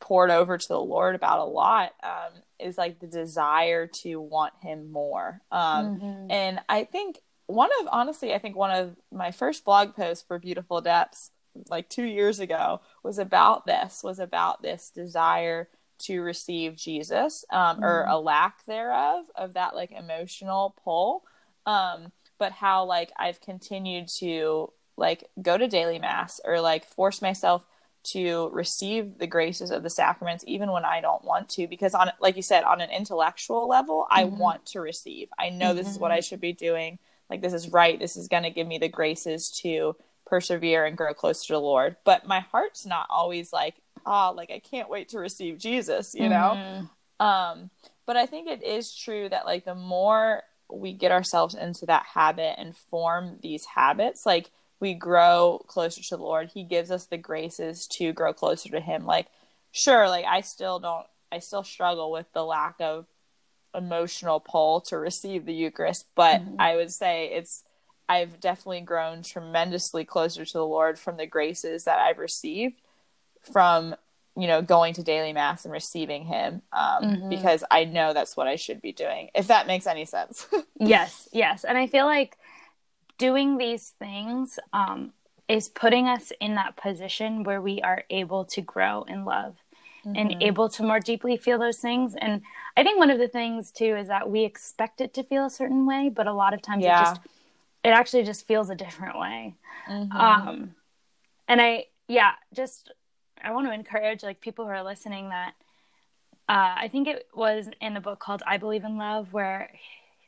poured 0.00 0.30
over 0.30 0.58
to 0.58 0.68
the 0.68 0.80
Lord 0.80 1.14
about 1.14 1.40
a 1.40 1.44
lot 1.44 1.92
um, 2.02 2.32
is 2.58 2.76
like 2.76 2.98
the 3.00 3.06
desire 3.06 3.86
to 4.02 4.20
want 4.20 4.52
him 4.60 4.90
more. 4.90 5.40
Um, 5.50 6.00
Mhm. 6.00 6.26
and 6.30 6.60
I 6.68 6.84
think 6.84 7.20
one 7.46 7.70
of 7.80 7.88
honestly, 7.90 8.34
I 8.34 8.38
think 8.38 8.56
one 8.56 8.70
of 8.70 8.96
my 9.12 9.30
first 9.30 9.64
blog 9.64 9.94
posts 9.94 10.24
for 10.26 10.38
Beautiful 10.38 10.80
Depths, 10.80 11.30
like 11.68 11.88
two 11.88 12.04
years 12.04 12.40
ago, 12.40 12.80
was 13.02 13.18
about 13.18 13.66
this. 13.66 14.02
Was 14.02 14.18
about 14.18 14.62
this 14.62 14.90
desire 14.90 15.68
to 15.98 16.20
receive 16.22 16.74
Jesus, 16.76 17.44
um, 17.50 17.82
or 17.84 18.04
a 18.08 18.18
lack 18.18 18.64
thereof 18.66 19.26
of 19.34 19.54
that 19.54 19.74
like 19.74 19.92
emotional 19.92 20.74
pull. 20.82 21.24
Um, 21.66 22.12
but 22.38 22.52
how 22.52 22.84
like 22.84 23.12
I've 23.18 23.40
continued 23.40 24.08
to 24.18 24.72
like 24.96 25.24
go 25.40 25.56
to 25.58 25.66
daily 25.68 25.98
mass 25.98 26.40
or 26.44 26.60
like 26.60 26.84
force 26.84 27.22
myself 27.22 27.66
to 28.04 28.50
receive 28.52 29.18
the 29.18 29.26
graces 29.26 29.70
of 29.70 29.82
the 29.82 29.88
sacraments 29.90 30.44
even 30.46 30.70
when 30.70 30.84
I 30.84 31.00
don't 31.00 31.24
want 31.24 31.48
to 31.50 31.66
because 31.66 31.94
on 31.94 32.10
like 32.20 32.36
you 32.36 32.42
said 32.42 32.62
on 32.62 32.80
an 32.82 32.90
intellectual 32.90 33.66
level 33.66 34.06
I 34.10 34.24
Mhm. 34.24 34.36
want 34.36 34.66
to 34.66 34.80
receive. 34.80 35.28
I 35.38 35.48
know 35.48 35.72
this 35.72 35.88
is 35.88 35.98
what 35.98 36.10
I 36.10 36.20
should 36.20 36.40
be 36.40 36.52
doing. 36.52 36.98
Like 37.30 37.40
this 37.40 37.54
is 37.54 37.70
right. 37.70 37.98
This 37.98 38.16
is 38.16 38.28
going 38.28 38.42
to 38.42 38.50
give 38.50 38.66
me 38.66 38.76
the 38.78 38.88
graces 38.88 39.50
to 39.62 39.96
persevere 40.26 40.84
and 40.84 40.96
grow 40.96 41.14
closer 41.14 41.46
to 41.48 41.52
the 41.54 41.60
Lord. 41.60 41.96
But 42.04 42.26
my 42.26 42.40
heart's 42.40 42.84
not 42.84 43.06
always 43.08 43.52
like, 43.52 43.76
ah, 44.04 44.28
like 44.30 44.50
I 44.50 44.58
can't 44.58 44.90
wait 44.90 45.08
to 45.10 45.18
receive 45.18 45.58
Jesus, 45.58 46.14
you 46.14 46.28
know? 46.28 46.58
Mhm. 47.20 47.24
Um, 47.24 47.70
but 48.06 48.16
I 48.16 48.26
think 48.26 48.48
it 48.48 48.62
is 48.62 48.94
true 48.94 49.28
that 49.30 49.46
like 49.46 49.64
the 49.64 49.74
more 49.74 50.42
we 50.78 50.92
get 50.92 51.12
ourselves 51.12 51.54
into 51.54 51.86
that 51.86 52.06
habit 52.14 52.56
and 52.58 52.76
form 52.76 53.38
these 53.42 53.64
habits, 53.64 54.26
like 54.26 54.50
we 54.80 54.94
grow 54.94 55.64
closer 55.66 56.02
to 56.02 56.16
the 56.16 56.22
Lord. 56.22 56.50
He 56.52 56.64
gives 56.64 56.90
us 56.90 57.06
the 57.06 57.16
graces 57.16 57.86
to 57.88 58.12
grow 58.12 58.32
closer 58.32 58.68
to 58.70 58.80
Him. 58.80 59.06
Like, 59.06 59.28
sure, 59.72 60.08
like 60.08 60.24
I 60.24 60.40
still 60.40 60.78
don't, 60.78 61.06
I 61.32 61.38
still 61.38 61.64
struggle 61.64 62.10
with 62.10 62.26
the 62.32 62.44
lack 62.44 62.76
of 62.80 63.06
emotional 63.74 64.40
pull 64.40 64.80
to 64.82 64.96
receive 64.96 65.46
the 65.46 65.54
Eucharist, 65.54 66.06
but 66.14 66.40
Mhm. 66.40 66.56
I 66.60 66.76
would 66.76 66.92
say 66.92 67.26
it's, 67.32 67.64
I've 68.08 68.38
definitely 68.38 68.82
grown 68.82 69.22
tremendously 69.22 70.04
closer 70.04 70.44
to 70.44 70.52
the 70.52 70.66
Lord 70.66 70.98
from 70.98 71.16
the 71.16 71.26
graces 71.26 71.84
that 71.84 71.98
I've 71.98 72.18
received 72.18 72.80
from 73.40 73.96
you 74.36 74.46
know 74.46 74.60
going 74.62 74.92
to 74.94 75.02
daily 75.02 75.32
mass 75.32 75.64
and 75.64 75.72
receiving 75.72 76.24
him 76.24 76.62
um, 76.72 77.04
Mhm. 77.04 77.30
because 77.30 77.62
i 77.70 77.84
know 77.84 78.12
that's 78.12 78.36
what 78.36 78.48
i 78.48 78.56
should 78.56 78.80
be 78.82 78.92
doing 78.92 79.30
if 79.34 79.46
that 79.46 79.66
makes 79.66 79.86
any 79.86 80.04
sense 80.04 80.46
Yes, 80.80 81.28
yes. 81.32 81.64
And 81.64 81.78
I 81.78 81.86
feel 81.86 82.04
like 82.04 82.36
doing 83.16 83.58
these 83.58 83.90
things 83.98 84.58
um, 84.72 85.12
is 85.48 85.68
putting 85.68 86.08
us 86.08 86.32
in 86.40 86.56
that 86.56 86.76
position 86.76 87.44
where 87.44 87.60
we 87.60 87.80
are 87.82 88.02
able 88.10 88.44
to 88.46 88.60
grow 88.60 89.02
in 89.04 89.24
love 89.24 89.54
and 90.04 90.30
Mhm. 90.30 90.42
able 90.42 90.68
to 90.70 90.82
more 90.82 91.00
deeply 91.00 91.36
feel 91.36 91.58
those 91.58 91.78
things. 91.78 92.14
And 92.16 92.42
I 92.76 92.82
think 92.82 92.98
one 92.98 93.10
of 93.10 93.18
the 93.18 93.28
things 93.28 93.70
too 93.70 93.96
is 93.96 94.08
that 94.08 94.28
we 94.28 94.44
expect 94.44 95.00
it 95.00 95.14
to 95.14 95.22
feel 95.22 95.46
a 95.46 95.50
certain 95.50 95.86
way, 95.86 96.08
but 96.10 96.26
a 96.26 96.32
lot 96.32 96.52
of 96.54 96.60
times 96.60 96.84
Yeah. 96.84 96.96
it 97.00 97.04
just 97.04 97.20
it 97.84 97.90
actually 97.90 98.24
just 98.24 98.46
feels 98.46 98.68
a 98.68 98.74
different 98.74 99.18
way. 99.18 99.54
Mhm. 99.88 100.20
Um, 100.20 100.74
and 101.48 101.60
I, 101.62 101.86
yeah, 102.08 102.32
just 102.52 102.92
I 103.44 103.52
want 103.52 103.66
to 103.66 103.72
encourage 103.72 104.22
like 104.22 104.40
people 104.40 104.64
who 104.64 104.70
are 104.70 104.82
listening 104.82 105.28
that 105.30 105.54
uh, 106.48 106.74
I 106.76 106.88
think 106.90 107.08
it 107.08 107.28
was 107.34 107.68
in 107.80 107.94
the 107.94 108.00
book 108.00 108.18
called 108.18 108.42
I 108.46 108.56
Believe 108.58 108.84
in 108.84 108.98
Love 108.98 109.32
where 109.32 109.70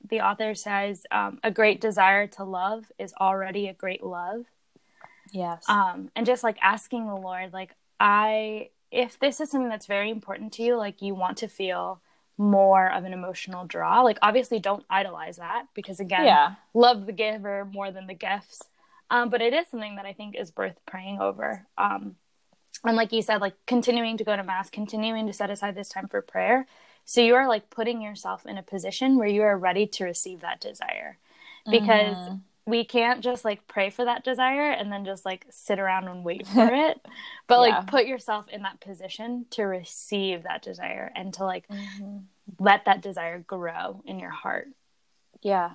the 0.09 0.21
author 0.21 0.55
says 0.55 1.05
um, 1.11 1.41
a 1.43 1.51
great 1.51 1.81
desire 1.81 2.27
to 2.29 2.45
love 2.45 2.91
is 2.99 3.13
already 3.21 3.69
a 3.69 3.75
great 3.75 4.03
love. 4.03 4.45
yes 5.33 5.65
Um, 5.69 6.11
and 6.15 6.27
just 6.27 6.45
like 6.45 6.59
asking 6.63 7.07
the 7.07 7.17
Lord, 7.17 7.53
like 7.53 7.75
I, 7.99 8.71
if 8.91 9.19
this 9.19 9.41
is 9.41 9.51
something 9.51 9.69
that's 9.69 9.87
very 9.87 10.11
important 10.11 10.53
to 10.55 10.63
you, 10.63 10.77
like 10.77 11.03
you 11.03 11.15
want 11.15 11.39
to 11.39 11.49
feel 11.49 12.01
more 12.39 12.93
of 12.93 13.05
an 13.05 13.13
emotional 13.13 13.65
draw, 13.67 14.03
like 14.03 14.19
obviously 14.23 14.59
don't 14.59 14.85
idolize 14.89 15.37
that 15.37 15.67
because 15.75 16.01
again, 16.01 16.25
yeah 16.25 16.55
love 16.75 17.07
the 17.07 17.13
giver 17.13 17.65
more 17.65 17.91
than 17.91 18.07
the 18.07 18.15
gifts. 18.15 18.63
Um, 19.11 19.31
but 19.31 19.41
it 19.41 19.53
is 19.53 19.69
something 19.69 19.97
that 19.97 20.05
I 20.07 20.13
think 20.13 20.37
is 20.37 20.53
worth 20.57 20.77
praying 20.87 21.21
over. 21.21 21.67
Um, 21.79 22.17
and 22.85 22.97
like 22.97 23.13
you 23.13 23.23
said, 23.23 23.41
like 23.41 23.55
continuing 23.67 24.17
to 24.19 24.25
go 24.25 24.37
to 24.37 24.43
mass, 24.45 24.71
continuing 24.71 25.27
to 25.27 25.33
set 25.33 25.51
aside 25.51 25.75
this 25.75 25.89
time 25.89 26.09
for 26.09 26.23
prayer. 26.23 26.67
So 27.05 27.21
you 27.21 27.35
are 27.35 27.49
like 27.49 27.71
putting 27.71 28.01
yourself 28.03 28.45
in 28.47 28.59
a 28.59 28.63
position 28.63 29.17
where 29.17 29.29
you 29.29 29.43
are 29.43 29.57
ready 29.59 29.87
to 29.87 30.05
receive 30.05 30.41
that 30.41 30.61
desire 30.61 31.19
because 31.71 32.17
Mhm. 32.19 32.41
we 32.67 32.85
can't 32.85 33.23
just 33.23 33.45
like 33.45 33.67
pray 33.69 33.91
for 33.91 34.05
that 34.05 34.25
desire 34.25 34.71
and 34.71 34.91
then 34.91 35.05
just 35.05 35.25
like 35.25 35.47
sit 35.51 35.79
around 35.79 36.09
and 36.09 36.25
wait 36.25 36.47
for 36.47 36.67
it 36.73 37.01
but 37.47 37.61
Yeah. 37.61 37.79
like 37.79 37.87
put 37.87 38.07
yourself 38.07 38.49
in 38.49 38.63
that 38.63 38.81
position 38.81 39.47
to 39.51 39.63
receive 39.63 40.43
that 40.43 40.63
desire 40.63 41.13
and 41.15 41.33
to 41.35 41.45
like 41.45 41.67
Mhm. 41.69 42.25
let 42.59 42.85
that 42.87 43.03
desire 43.03 43.39
grow 43.39 44.03
in 44.05 44.19
your 44.19 44.31
heart 44.31 44.67
yeah 45.43 45.73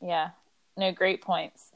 yeah 0.00 0.30
no 0.78 0.92
great 0.92 1.20
points 1.20 1.72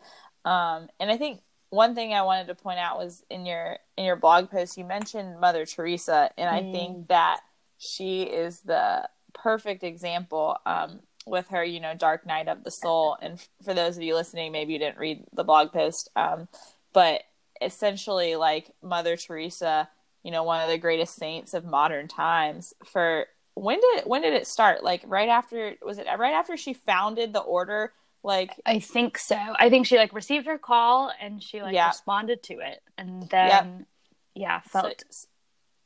um 0.47 0.89
and 1.01 1.11
i 1.11 1.17
think 1.19 1.41
one 1.71 1.95
thing 1.95 2.15
i 2.15 2.23
wanted 2.23 2.47
to 2.47 2.55
point 2.55 2.79
out 2.79 2.99
was 2.99 3.25
in 3.31 3.45
your 3.47 3.79
in 3.97 4.05
your 4.05 4.17
blog 4.17 4.51
post 4.51 4.77
you 4.77 4.85
mentioned 4.85 5.39
mother 5.41 5.67
teresa 5.67 6.31
and 6.39 6.49
i 6.49 6.63
Mm. 6.63 6.71
think 6.73 7.09
that 7.09 7.41
she 7.79 8.23
is 8.23 8.61
the 8.61 9.09
perfect 9.35 9.83
example 9.85 10.57
um 10.67 11.01
with 11.27 11.49
her 11.49 11.63
you 11.63 11.79
know 11.81 11.95
dark 11.95 12.27
night 12.27 12.49
of 12.49 12.65
the 12.65 12.71
soul 12.71 13.17
and 13.21 13.47
for 13.63 13.75
those 13.75 13.97
of 13.97 14.03
you 14.03 14.15
listening 14.15 14.51
maybe 14.51 14.73
you 14.73 14.79
didn't 14.79 14.99
read 14.99 15.25
the 15.35 15.45
blog 15.45 15.73
post 15.73 16.09
um 16.17 16.49
but 16.93 17.23
essentially 17.61 18.35
like 18.37 18.71
mother 18.83 19.17
teresa 19.17 19.89
you 20.23 20.31
know 20.31 20.43
one 20.43 20.61
of 20.63 20.69
the 20.71 20.79
greatest 20.79 21.17
saints 21.17 21.53
of 21.55 21.65
modern 21.65 22.09
times 22.09 22.73
for 22.85 23.27
when 23.55 23.79
did 23.81 24.05
when 24.07 24.23
did 24.23 24.33
it 24.33 24.47
start 24.47 24.83
like 24.83 25.03
right 25.07 25.29
after 25.29 25.75
was 25.83 25.99
it 25.99 26.07
right 26.19 26.33
after 26.35 26.57
she 26.57 26.73
founded 26.73 27.33
the 27.33 27.41
order 27.41 27.93
like 28.29 28.55
i 28.67 28.79
think 28.79 29.19
so 29.19 29.37
i 29.59 29.69
think 29.71 29.87
she 29.87 29.97
like 29.97 30.13
received 30.13 30.47
her 30.47 30.59
call 30.59 31.11
and 31.21 31.43
she 31.43 31.63
like 31.63 31.75
Yeah. 31.75 31.89
responded 31.89 32.43
to 32.45 32.55
it 32.61 32.81
and 32.97 33.29
then 33.31 33.87
yeah 34.35 34.61
felt 34.61 35.03
so- 35.11 35.27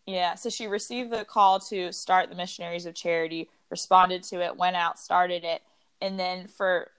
yeah 0.06 0.34
so 0.34 0.50
she 0.50 0.66
received 0.66 1.10
the 1.12 1.24
call 1.24 1.60
to 1.60 1.92
start 1.92 2.28
the 2.28 2.34
missionaries 2.34 2.84
of 2.84 2.94
charity 2.94 3.48
responded 3.70 4.24
to 4.24 4.42
it 4.42 4.56
went 4.56 4.76
out 4.76 4.98
started 4.98 5.44
it 5.44 5.62
and 6.00 6.18
then 6.18 6.48
for 6.48 6.90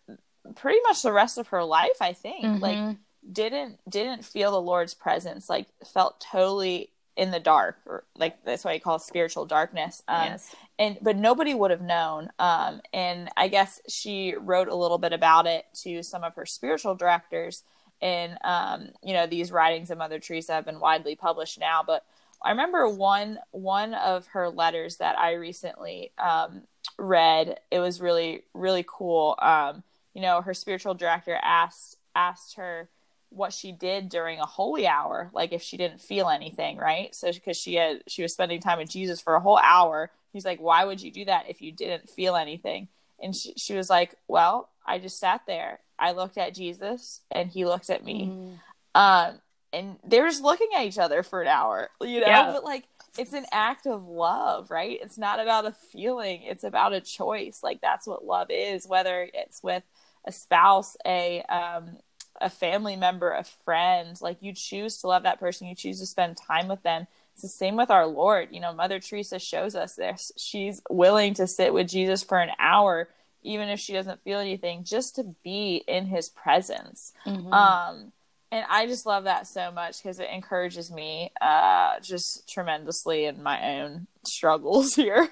pretty 0.56 0.80
much 0.88 1.02
the 1.02 1.12
rest 1.12 1.38
of 1.38 1.50
her 1.50 1.64
life 1.64 2.00
i 2.02 2.14
think 2.14 2.62
like 2.62 2.78
Mhm. 2.78 2.98
didn't 3.32 3.80
didn't 3.90 4.24
feel 4.24 4.52
the 4.52 4.62
lord's 4.62 4.94
presence 4.94 5.50
like 5.50 5.68
felt 5.86 6.20
totally 6.22 6.90
in 7.16 7.32
the 7.32 7.40
dark 7.40 7.78
or 7.86 8.04
like 8.18 8.44
that's 8.44 8.64
why 8.66 8.74
you 8.74 8.80
call 8.80 8.98
spiritual 8.98 9.46
darkness 9.46 10.02
um 10.08 10.26
yes. 10.26 10.56
and 10.80 10.98
but 11.02 11.16
nobody 11.16 11.54
would 11.54 11.70
have 11.70 11.82
known 11.82 12.30
um 12.40 12.82
and 12.92 13.30
i 13.38 13.48
guess 13.48 13.80
she 13.88 14.34
wrote 14.40 14.68
a 14.68 14.76
little 14.76 14.98
bit 14.98 15.14
about 15.14 15.46
it 15.46 15.66
to 15.74 16.02
some 16.02 16.24
of 16.24 16.34
her 16.36 16.46
spiritual 16.46 16.96
directors 16.96 17.64
and 18.02 18.38
um 18.44 18.90
you 19.04 19.14
know 19.14 19.28
these 19.28 19.52
writings 19.52 19.92
of 19.92 19.98
mother 19.98 20.20
teresa 20.20 20.54
have 20.54 20.66
been 20.66 20.80
widely 20.80 21.16
published 21.16 21.60
now 21.60 21.84
but 21.86 22.04
i 22.42 22.50
remember 22.50 22.90
one 22.90 23.38
one 23.52 23.94
of 23.94 24.26
her 24.28 24.50
letters 24.50 24.98
that 24.98 25.18
i 25.18 25.34
recently 25.34 26.12
um 26.18 26.64
read 26.98 27.60
it 27.70 27.80
was 27.80 28.02
really 28.02 28.44
really 28.56 28.86
cool 28.88 29.36
um 29.40 29.84
you 30.16 30.22
know 30.22 30.42
her 30.42 30.54
spiritual 30.54 30.96
director 30.96 31.38
asked 31.44 31.98
asked 32.16 32.56
her 32.56 32.90
what 33.34 33.52
she 33.54 33.72
did 33.72 34.10
during 34.10 34.40
a 34.40 34.46
holy 34.46 34.86
hour 34.88 35.30
like 35.34 35.52
if 35.54 35.62
she 35.62 35.76
didn't 35.78 36.00
feel 36.00 36.30
anything 36.30 36.78
right? 36.78 37.14
So 37.16 37.32
because 37.32 37.58
she 37.58 37.76
had 37.76 38.04
she 38.08 38.22
was 38.22 38.32
spending 38.34 38.62
time 38.62 38.78
with 38.78 38.90
jesus 38.90 39.20
for 39.22 39.36
a 39.36 39.40
whole 39.40 39.58
hour. 39.60 40.12
He's 40.32 40.46
like 40.46 40.60
why 40.62 40.86
would 40.86 41.02
you 41.02 41.12
do 41.12 41.26
that 41.26 41.50
if 41.50 41.62
you 41.62 41.72
didn't 41.72 42.10
feel 42.10 42.36
anything? 42.36 42.88
And 43.22 43.36
she, 43.36 43.54
she 43.58 43.74
was 43.76 43.90
like 43.90 44.16
well 44.28 44.70
i 44.86 45.00
just 45.00 45.20
sat 45.20 45.42
there. 45.48 45.80
I 45.98 46.12
looked 46.12 46.38
at 46.38 46.54
jesus 46.56 47.22
and 47.32 47.50
he 47.50 47.66
looked 47.66 47.90
at 47.90 48.04
me. 48.04 48.28
Mhm. 48.28 48.60
um 49.00 49.40
and 49.72 49.98
they 50.06 50.22
were 50.22 50.28
just 50.30 50.44
looking 50.44 50.70
at 50.76 50.86
each 50.86 51.00
other 51.00 51.24
for 51.24 51.42
an 51.42 51.48
hour 51.48 51.90
you 52.02 52.20
know? 52.22 52.28
Yeah. 52.28 52.52
but 52.52 52.64
like 52.64 52.84
it's 53.18 53.34
an 53.34 53.46
act 53.52 53.86
of 53.88 54.08
love 54.08 54.70
right? 54.72 55.00
It's 55.02 55.18
not 55.18 55.40
about 55.40 55.66
a 55.66 55.72
feeling. 55.72 56.42
It's 56.44 56.64
about 56.64 56.94
a 56.94 57.02
choice. 57.02 57.62
Like 57.64 57.80
that's 57.82 58.06
what 58.08 58.26
love 58.26 58.48
is 58.52 58.88
whether 58.88 59.28
it's 59.34 59.62
with 59.64 59.84
a 60.26 60.32
spouse 60.32 60.96
a 61.06 61.42
um 61.50 61.98
a 62.42 62.50
family 62.50 62.96
member 62.96 63.32
a 63.32 63.44
friend 63.44 64.18
like 64.22 64.38
you 64.42 64.54
choose 64.54 64.98
to 64.98 65.08
love 65.08 65.24
that 65.24 65.40
person 65.40 65.68
you 65.68 65.76
choose 65.76 66.00
to 66.00 66.06
spend 66.06 66.36
time 66.38 66.68
with 66.68 66.82
them. 66.84 67.08
It's 67.34 67.42
the 67.42 67.48
same 67.48 67.76
with 67.76 67.90
our 67.92 68.06
lord. 68.08 68.50
You 68.52 68.60
know 68.60 68.74
mother 68.74 69.00
teresa 69.00 69.40
shows 69.40 69.76
us 69.76 69.96
this. 69.96 70.32
She's 70.38 70.82
willing 70.90 71.34
to 71.36 71.48
sit 71.48 71.74
with 71.74 71.88
jesus 71.90 72.24
for 72.24 72.40
an 72.40 72.50
hour 72.60 73.08
even 73.46 73.68
if 73.70 73.80
she 73.80 73.92
doesn't 73.94 74.22
feel 74.22 74.40
anything 74.40 74.84
just 74.86 75.16
to 75.16 75.24
be 75.44 75.84
in 75.88 76.06
his 76.06 76.30
presence. 76.30 77.14
Mhm. 77.26 77.54
um 77.54 78.12
and 78.52 78.66
i 78.70 78.86
just 78.86 79.06
love 79.06 79.24
that 79.26 79.48
so 79.48 79.72
much 79.72 80.02
because 80.02 80.20
it 80.20 80.30
encourages 80.30 80.92
me 80.92 81.32
uh 81.42 82.00
just 82.02 82.48
tremendously 82.48 83.26
in 83.26 83.42
my 83.44 83.80
own 83.80 84.08
struggles 84.26 84.94
here. 84.96 85.30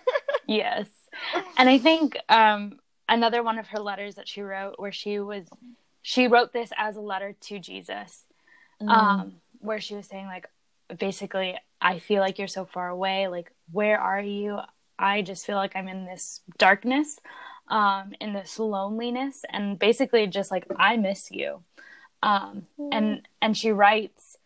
Yes. 0.47 0.87
And 1.57 1.69
I 1.69 1.77
think 1.77 2.17
um, 2.29 2.79
another 3.07 3.43
one 3.43 3.59
of 3.59 3.67
her 3.67 3.79
letters 3.79 4.15
that 4.15 4.27
she 4.27 4.41
wrote, 4.41 4.75
where 4.79 4.91
she 4.91 5.19
was, 5.19 5.45
she 6.01 6.27
wrote 6.27 6.53
this 6.53 6.71
as 6.77 6.95
a 6.95 7.01
letter 7.01 7.35
to 7.41 7.59
Jesus, 7.59 8.25
Mm-hmm. 8.81 8.89
um, 8.89 9.33
where 9.59 9.79
she 9.79 9.93
was 9.93 10.07
saying, 10.07 10.25
like, 10.25 10.49
basically, 10.97 11.55
I 11.79 11.99
feel 11.99 12.21
like 12.21 12.39
you're 12.39 12.47
so 12.47 12.65
far 12.65 12.89
away. 12.89 13.27
Like, 13.27 13.51
where 13.71 13.99
are 13.99 14.21
you? 14.21 14.57
I 14.97 15.21
just 15.21 15.45
feel 15.45 15.55
like 15.55 15.75
I'm 15.75 15.87
in 15.87 16.05
this 16.05 16.41
darkness, 16.57 17.19
um, 17.67 18.13
in 18.19 18.33
this 18.33 18.57
loneliness, 18.57 19.43
and 19.49 19.77
basically 19.77 20.27
just 20.27 20.51
like 20.51 20.65
I 20.77 20.97
miss 20.97 21.29
you. 21.31 21.63
Um, 22.23 22.67
and 22.91 23.27
and 23.41 23.57
she 23.57 23.71
writes 23.71 24.37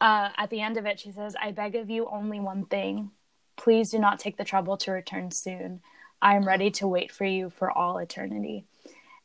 uh, 0.00 0.30
at 0.36 0.50
the 0.50 0.60
end 0.60 0.76
of 0.76 0.86
it, 0.86 1.00
she 1.00 1.12
says, 1.12 1.34
"I 1.40 1.52
beg 1.52 1.74
of 1.74 1.90
you 1.90 2.06
only 2.10 2.40
one 2.40 2.64
thing: 2.66 3.10
please 3.56 3.90
do 3.90 3.98
not 3.98 4.18
take 4.18 4.36
the 4.36 4.44
trouble 4.44 4.76
to 4.78 4.92
return 4.92 5.30
soon. 5.30 5.80
I 6.20 6.36
am 6.36 6.46
ready 6.46 6.70
to 6.72 6.86
wait 6.88 7.10
for 7.12 7.24
you 7.24 7.50
for 7.50 7.70
all 7.70 7.98
eternity." 7.98 8.64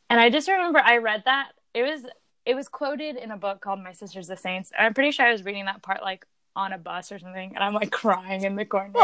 And 0.10 0.20
I 0.20 0.30
just 0.30 0.48
remember 0.48 0.80
I 0.80 0.98
read 0.98 1.24
that 1.26 1.52
it 1.78 1.84
was 1.84 2.06
it 2.46 2.56
was 2.56 2.68
quoted 2.68 3.18
in 3.18 3.30
a 3.30 3.38
book 3.38 3.62
called 3.62 3.84
My 3.84 3.92
Sisters 3.92 4.28
the 4.28 4.38
Saints. 4.38 4.72
And 4.76 4.86
I'm 4.86 4.94
pretty 4.94 5.12
sure 5.12 5.26
I 5.26 5.32
was 5.32 5.46
reading 5.46 5.66
that 5.66 5.84
part 5.84 6.02
like 6.02 6.26
on 6.56 6.74
a 6.74 6.78
bus 6.78 7.12
or 7.12 7.20
something, 7.20 7.54
and 7.54 7.64
I'm 7.64 7.74
like 7.74 7.92
crying 7.92 8.44
in 8.44 8.56
the 8.56 8.66
corner. 8.66 8.94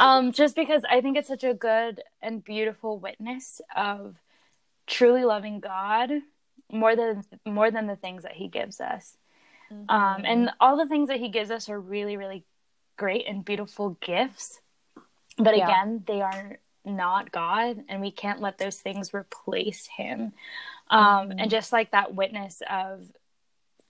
Um, 0.00 0.32
just 0.32 0.56
because 0.56 0.82
I 0.88 1.02
think 1.02 1.18
it's 1.18 1.28
such 1.28 1.44
a 1.44 1.52
good 1.52 2.02
and 2.22 2.42
beautiful 2.42 2.98
witness 2.98 3.60
of 3.76 4.16
truly 4.86 5.24
loving 5.24 5.60
God 5.60 6.10
more 6.72 6.96
than 6.96 7.22
more 7.44 7.70
than 7.70 7.86
the 7.86 7.96
things 7.96 8.22
that 8.22 8.32
He 8.32 8.48
gives 8.48 8.80
us. 8.80 9.16
Mm-hmm. 9.70 9.90
Um, 9.90 10.22
and 10.24 10.50
all 10.58 10.76
the 10.76 10.88
things 10.88 11.08
that 11.08 11.20
He 11.20 11.28
gives 11.28 11.50
us 11.50 11.68
are 11.68 11.78
really, 11.78 12.16
really 12.16 12.44
great 12.96 13.26
and 13.28 13.44
beautiful 13.44 13.98
gifts. 14.00 14.60
But 15.36 15.56
yeah. 15.56 15.66
again, 15.66 16.02
they 16.06 16.22
are 16.22 16.58
not 16.84 17.30
God, 17.30 17.84
and 17.88 18.00
we 18.00 18.10
can't 18.10 18.40
let 18.40 18.58
those 18.58 18.76
things 18.76 19.12
replace 19.12 19.86
Him. 19.86 20.32
Um, 20.90 21.30
mm-hmm. 21.30 21.38
And 21.38 21.50
just 21.50 21.72
like 21.72 21.92
that 21.92 22.14
witness 22.14 22.62
of 22.68 23.10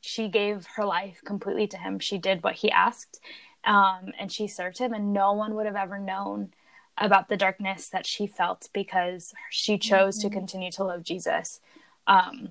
she 0.00 0.28
gave 0.28 0.66
her 0.76 0.84
life 0.84 1.20
completely 1.24 1.66
to 1.68 1.76
him. 1.76 1.98
She 1.98 2.18
did 2.18 2.42
what 2.42 2.54
he 2.54 2.70
asked, 2.70 3.20
um, 3.64 4.12
and 4.18 4.30
she 4.30 4.46
served 4.46 4.78
him, 4.78 4.92
and 4.92 5.12
no 5.12 5.32
one 5.32 5.54
would 5.54 5.66
have 5.66 5.76
ever 5.76 5.98
known 5.98 6.52
about 6.96 7.28
the 7.28 7.36
darkness 7.36 7.88
that 7.88 8.06
she 8.06 8.26
felt 8.26 8.68
because 8.72 9.32
she 9.50 9.78
chose 9.78 10.18
mm-hmm. 10.18 10.28
to 10.28 10.34
continue 10.34 10.70
to 10.72 10.84
love 10.84 11.02
Jesus 11.02 11.60
um, 12.06 12.50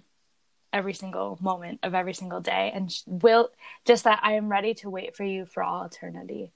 every 0.73 0.93
single 0.93 1.37
moment 1.41 1.79
of 1.83 1.93
every 1.93 2.13
single 2.13 2.41
day. 2.41 2.71
And 2.73 2.91
will 3.05 3.49
just 3.85 4.03
that 4.05 4.19
I 4.23 4.33
am 4.33 4.49
ready 4.49 4.73
to 4.75 4.89
wait 4.89 5.15
for 5.15 5.23
you 5.23 5.45
for 5.45 5.63
all 5.63 5.83
eternity. 5.83 6.51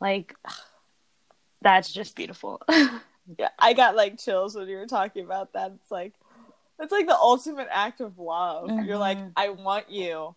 Like, 0.00 0.34
that's 1.62 1.92
just 1.92 2.16
beautiful. 2.16 2.60
yeah, 2.68 3.48
I 3.58 3.72
got 3.72 3.96
like 3.96 4.18
chills 4.18 4.54
when 4.54 4.68
you 4.68 4.76
were 4.76 4.86
talking 4.86 5.24
about 5.24 5.52
that. 5.54 5.72
It's 5.80 5.90
like, 5.90 6.14
it's 6.82 6.92
like 6.92 7.06
the 7.06 7.16
ultimate 7.16 7.68
act 7.70 8.00
of 8.00 8.18
love. 8.18 8.68
Mm-hmm. 8.68 8.86
You're 8.86 8.98
like, 8.98 9.18
mm-hmm. 9.18 9.30
I 9.36 9.50
want 9.50 9.90
you, 9.90 10.34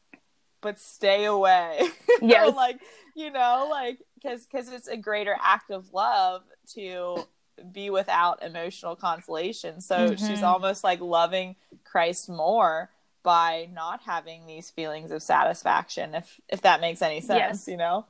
but 0.62 0.80
stay 0.80 1.26
away. 1.26 1.82
Yeah. 2.22 2.46
like, 2.46 2.80
you 3.14 3.30
know, 3.30 3.68
like 3.70 4.00
because 4.16 4.46
because 4.46 4.72
it's 4.72 4.88
a 4.88 4.96
greater 4.96 5.36
act 5.42 5.70
of 5.70 5.92
love 5.94 6.44
to 6.76 7.28
be 7.72 7.90
without 7.90 8.42
emotional 8.42 8.96
consolation. 8.96 9.82
So 9.82 9.96
mm-hmm. 9.96 10.26
she's 10.26 10.44
almost 10.44 10.84
like 10.84 11.02
loving 11.02 11.58
Christ 11.84 12.30
more 12.30 12.90
by 13.22 13.68
not 13.74 14.02
having 14.04 14.46
these 14.46 14.70
feelings 14.70 15.12
of 15.12 15.22
satisfaction 15.22 16.16
if 16.16 16.40
if 16.48 16.62
that 16.62 16.80
makes 16.80 17.02
any 17.02 17.20
sense, 17.22 17.38
yes. 17.38 17.68
you 17.68 17.78
know. 17.78 18.06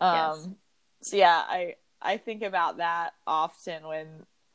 Um 0.00 0.36
yes. 0.36 0.48
so 1.02 1.16
yeah, 1.16 1.42
I 1.48 1.76
I 2.02 2.18
think 2.18 2.42
about 2.42 2.76
that 2.76 3.14
often 3.26 3.86
when 3.86 4.06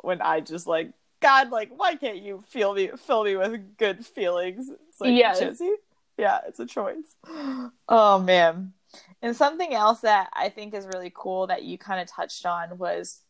when 0.01 0.22
I 0.22 0.41
just 0.41 0.67
like 0.67 0.91
God, 1.25 1.50
like, 1.50 1.72
why 1.75 1.96
can't 1.96 2.22
you 2.22 2.44
feel 2.50 2.75
me, 2.75 2.91
fill 3.08 3.24
me 3.24 3.36
with 3.36 3.77
good 3.77 4.05
feelings? 4.05 4.70
It's 4.89 5.01
like, 5.01 5.15
yes. 5.15 5.60
Yeah, 6.17 6.39
it's 6.48 6.60
a 6.60 6.67
choice. 6.67 7.15
Oh 7.89 8.20
man. 8.20 8.74
And 9.24 9.36
something 9.36 9.74
else 9.74 10.01
that 10.01 10.29
I 10.34 10.50
think 10.50 10.75
is 10.75 10.86
really 10.86 11.12
cool 11.13 11.48
that 11.48 11.63
you 11.63 11.79
kind 11.79 12.00
of 12.00 12.08
touched 12.08 12.46
on 12.46 12.77
was 12.77 13.22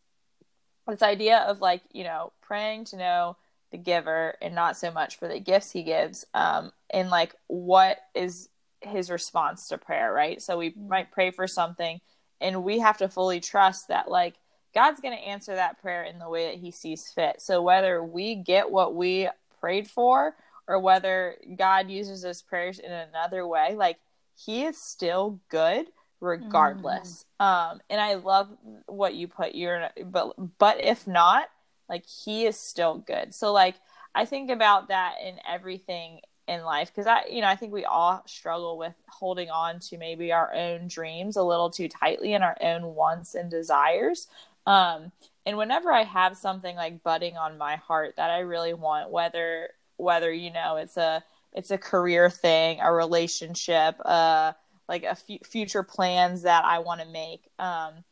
this 0.88 1.02
idea 1.02 1.40
of 1.40 1.62
like, 1.62 1.82
you 1.94 2.04
know, 2.04 2.34
praying 2.42 2.86
to 2.86 2.98
know 2.98 3.38
the 3.72 3.78
giver 3.78 4.36
and 4.42 4.54
not 4.54 4.76
so 4.76 4.92
much 4.92 5.18
for 5.18 5.30
the 5.30 5.40
gifts 5.40 5.72
he 5.72 5.84
gives. 5.84 6.26
Um, 6.34 6.74
and 6.90 7.10
like 7.10 7.34
what 7.48 7.98
is 8.14 8.50
his 8.82 9.10
response 9.10 9.70
to 9.70 9.78
prayer, 9.78 10.12
right? 10.12 10.42
So 10.42 10.58
we 10.58 10.76
might 10.78 11.12
pray 11.12 11.32
for 11.32 11.48
something 11.48 12.02
and 12.42 12.64
we 12.64 12.80
have 12.80 12.98
to 12.98 13.08
fully 13.08 13.40
trust 13.40 13.88
that 13.88 14.12
like 14.12 14.36
God's 14.76 15.00
going 15.00 15.18
to 15.18 15.24
answer 15.24 15.56
that 15.56 15.82
prayer 15.82 16.04
in 16.04 16.20
the 16.20 16.30
way 16.30 16.48
that 16.48 16.60
He 16.60 16.70
sees 16.70 17.10
fit. 17.10 17.42
So 17.42 17.62
whether 17.62 18.04
we 18.04 18.36
get 18.36 18.70
what 18.70 18.94
we 18.94 19.30
prayed 19.60 19.88
for 19.88 20.36
or 20.68 20.80
whether 20.80 21.38
God 21.56 21.90
uses 21.90 22.22
those 22.22 22.42
prayers 22.42 22.78
in 22.78 22.92
another 22.92 23.48
way, 23.48 23.76
like 23.76 23.98
He 24.36 24.66
is 24.66 24.78
still 24.78 25.40
good 25.50 25.88
regardless. 26.20 27.26
Mm. 27.40 27.46
Um, 27.46 27.82
and 27.90 28.02
I 28.02 28.16
love 28.16 28.50
what 28.86 29.16
you 29.16 29.28
put. 29.28 29.56
You're 29.56 29.90
but 30.04 30.34
but 30.60 30.84
if 30.84 31.08
not, 31.08 31.50
like 31.88 32.06
He 32.06 32.46
is 32.46 32.60
still 32.60 32.98
good. 32.98 33.34
So 33.34 33.54
like 33.54 33.76
I 34.14 34.26
think 34.26 34.50
about 34.52 34.90
that 34.90 35.16
in 35.24 35.38
everything 35.48 36.20
in 36.48 36.64
life 36.64 36.92
because 36.94 37.08
I, 37.08 37.26
you 37.30 37.42
know, 37.42 37.48
I 37.48 37.56
think 37.56 37.74
we 37.74 37.86
all 37.86 38.22
struggle 38.28 38.78
with 38.78 38.94
holding 39.08 39.50
on 39.50 39.80
to 39.80 39.98
maybe 39.98 40.32
our 40.32 40.54
own 40.54 40.88
dreams 40.88 41.38
a 41.38 41.44
little 41.44 41.70
too 41.70 41.88
tightly 41.88 42.34
and 42.34 42.44
our 42.44 42.58
own 42.62 42.96
wants 42.96 43.36
and 43.36 43.50
desires. 43.50 44.28
Um, 44.66 45.12
and 45.46 45.58
whenever 45.58 45.92
I 45.92 46.04
have 46.04 46.38
something 46.38 46.76
like 46.76 47.04
budding 47.04 47.38
on 47.38 47.58
my 47.58 47.76
heart 47.76 48.16
that 48.18 48.30
I 48.30 48.40
really 48.40 48.74
want, 48.74 49.12
whether 49.12 49.70
whether 49.98 50.32
you 50.32 50.52
know 50.52 50.78
it's 50.78 50.98
a 50.98 51.24
it's 51.54 51.72
a 51.72 51.78
career 51.78 52.30
thing, 52.30 52.80
a 52.82 52.92
relationship, 52.92 53.96
uh, 54.04 54.54
like 54.90 55.04
a 55.04 55.12
f- 55.12 55.46
future 55.46 55.84
plans 55.84 56.42
that 56.42 56.66
I 56.66 56.80
want 56.80 57.02
to 57.02 57.08
make, 57.08 57.50
um, 57.60 58.04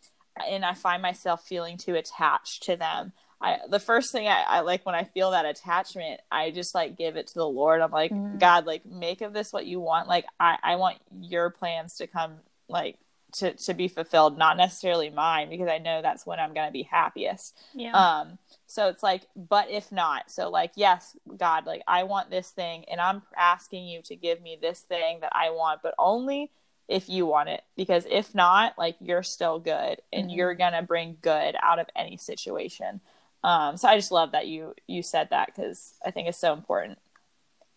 and 0.50 0.64
I 0.64 0.74
find 0.74 1.02
myself 1.02 1.46
feeling 1.46 1.78
too 1.78 1.96
attached 1.96 2.64
to 2.64 2.78
them. 2.78 3.12
I, 3.42 3.58
the 3.70 3.80
first 3.80 4.14
thing 4.14 4.28
I, 4.28 4.42
I, 4.48 4.60
like 4.62 4.86
when 4.86 4.96
I 4.96 5.04
feel 5.04 5.32
that 5.32 5.46
attachment, 5.46 6.22
I 6.32 6.52
just 6.52 6.74
like 6.74 6.98
give 6.98 7.18
it 7.18 7.28
to 7.28 7.34
the 7.34 7.48
Lord. 7.48 7.82
I'm 7.82 7.92
like, 7.92 8.12
mm. 8.12 8.40
God, 8.40 8.66
like 8.66 8.86
make 8.86 9.20
of 9.20 9.34
this 9.34 9.52
what 9.52 9.66
you 9.66 9.82
want. 9.82 10.08
Like 10.08 10.26
I, 10.40 10.58
I 10.64 10.76
want 10.78 11.00
your 11.20 11.50
plans 11.50 11.98
to 11.98 12.08
come 12.08 12.36
like 12.70 12.98
to 13.34 13.54
to 13.54 13.74
be 13.74 13.88
fulfilled, 13.88 14.38
not 14.38 14.58
necessarily 14.58 15.10
mine, 15.10 15.50
because 15.50 15.68
I 15.68 15.78
know 15.78 16.02
that's 16.02 16.26
when 16.26 16.40
I'm 16.40 16.54
going 16.54 16.68
to 16.68 16.74
be 16.74 16.84
happiest. 16.84 17.58
Yeah. 17.74 17.92
Um. 17.92 18.38
So 18.68 18.88
it's 18.88 19.04
like, 19.04 19.24
but 19.36 19.70
if 19.70 19.92
not, 19.92 20.32
so 20.32 20.50
like, 20.50 20.72
yes, 20.76 21.16
God, 21.38 21.66
like 21.66 21.84
I 21.88 22.04
want 22.04 22.30
this 22.30 22.50
thing, 22.50 22.86
and 22.90 23.00
I'm 23.02 23.22
asking 23.38 23.88
you 23.88 24.02
to 24.04 24.16
give 24.16 24.42
me 24.42 24.58
this 24.60 24.80
thing 24.80 25.20
that 25.22 25.32
I 25.36 25.50
want, 25.52 25.82
but 25.84 25.94
only 26.00 26.52
if 26.88 27.08
you 27.08 27.26
want 27.26 27.50
it, 27.50 27.62
because 27.78 28.06
if 28.10 28.36
not, 28.36 28.78
like 28.78 28.96
you're 29.00 29.24
still 29.24 29.60
good, 29.60 30.02
and 30.12 30.28
mm-hmm. 30.28 30.30
you're 30.30 30.56
gonna 30.56 30.84
bring 30.84 31.18
good 31.22 31.56
out 31.62 31.80
of 31.80 31.88
any 31.96 32.18
situation. 32.18 33.02
Um. 33.44 33.78
So 33.78 33.88
I 33.88 33.96
just 33.96 34.12
love 34.12 34.32
that 34.32 34.48
you 34.48 34.74
you 34.88 35.04
said 35.04 35.30
that 35.32 35.48
because 35.48 35.96
I 36.06 36.12
think 36.12 36.28
it's 36.28 36.38
so 36.38 36.54
important. 36.54 36.98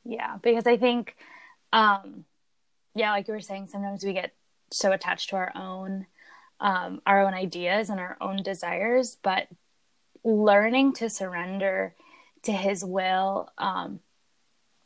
Yeah, 0.09 0.37
because 0.41 0.69
I 0.69 0.77
think, 0.77 1.17
um, 1.73 2.25
yeah, 2.95 3.11
like 3.11 3.27
you 3.27 3.35
were 3.35 3.41
saying, 3.41 3.67
sometimes 3.67 4.05
we 4.05 4.13
get 4.13 4.33
so 4.71 4.93
attached 4.93 5.31
to 5.31 5.37
our 5.37 5.53
own 5.55 6.07
um, 6.61 7.03
our 7.07 7.21
own 7.21 7.35
ideas 7.35 7.91
and 7.91 8.01
our 8.01 8.17
own 8.21 8.43
desires, 8.43 9.17
but 9.23 9.49
learning 10.25 10.95
to 10.95 11.11
surrender 11.11 11.95
to 12.45 12.53
His 12.53 12.85
will, 12.85 13.51
um, 13.59 14.01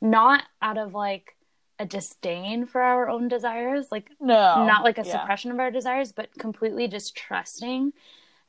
not 0.01 0.43
out 0.61 0.79
of 0.79 0.95
like 0.95 1.37
a 1.79 1.87
disdain 1.87 2.67
for 2.67 2.83
our 2.83 3.09
own 3.09 3.29
desires, 3.29 3.87
like 3.91 4.11
no, 4.21 4.67
not 4.67 4.85
like 4.85 4.99
a 4.99 5.05
yeah. 5.05 5.13
suppression 5.13 5.51
of 5.51 5.61
our 5.61 5.71
desires, 5.71 6.13
but 6.13 6.35
completely 6.39 6.89
just 6.89 7.17
trusting 7.17 7.93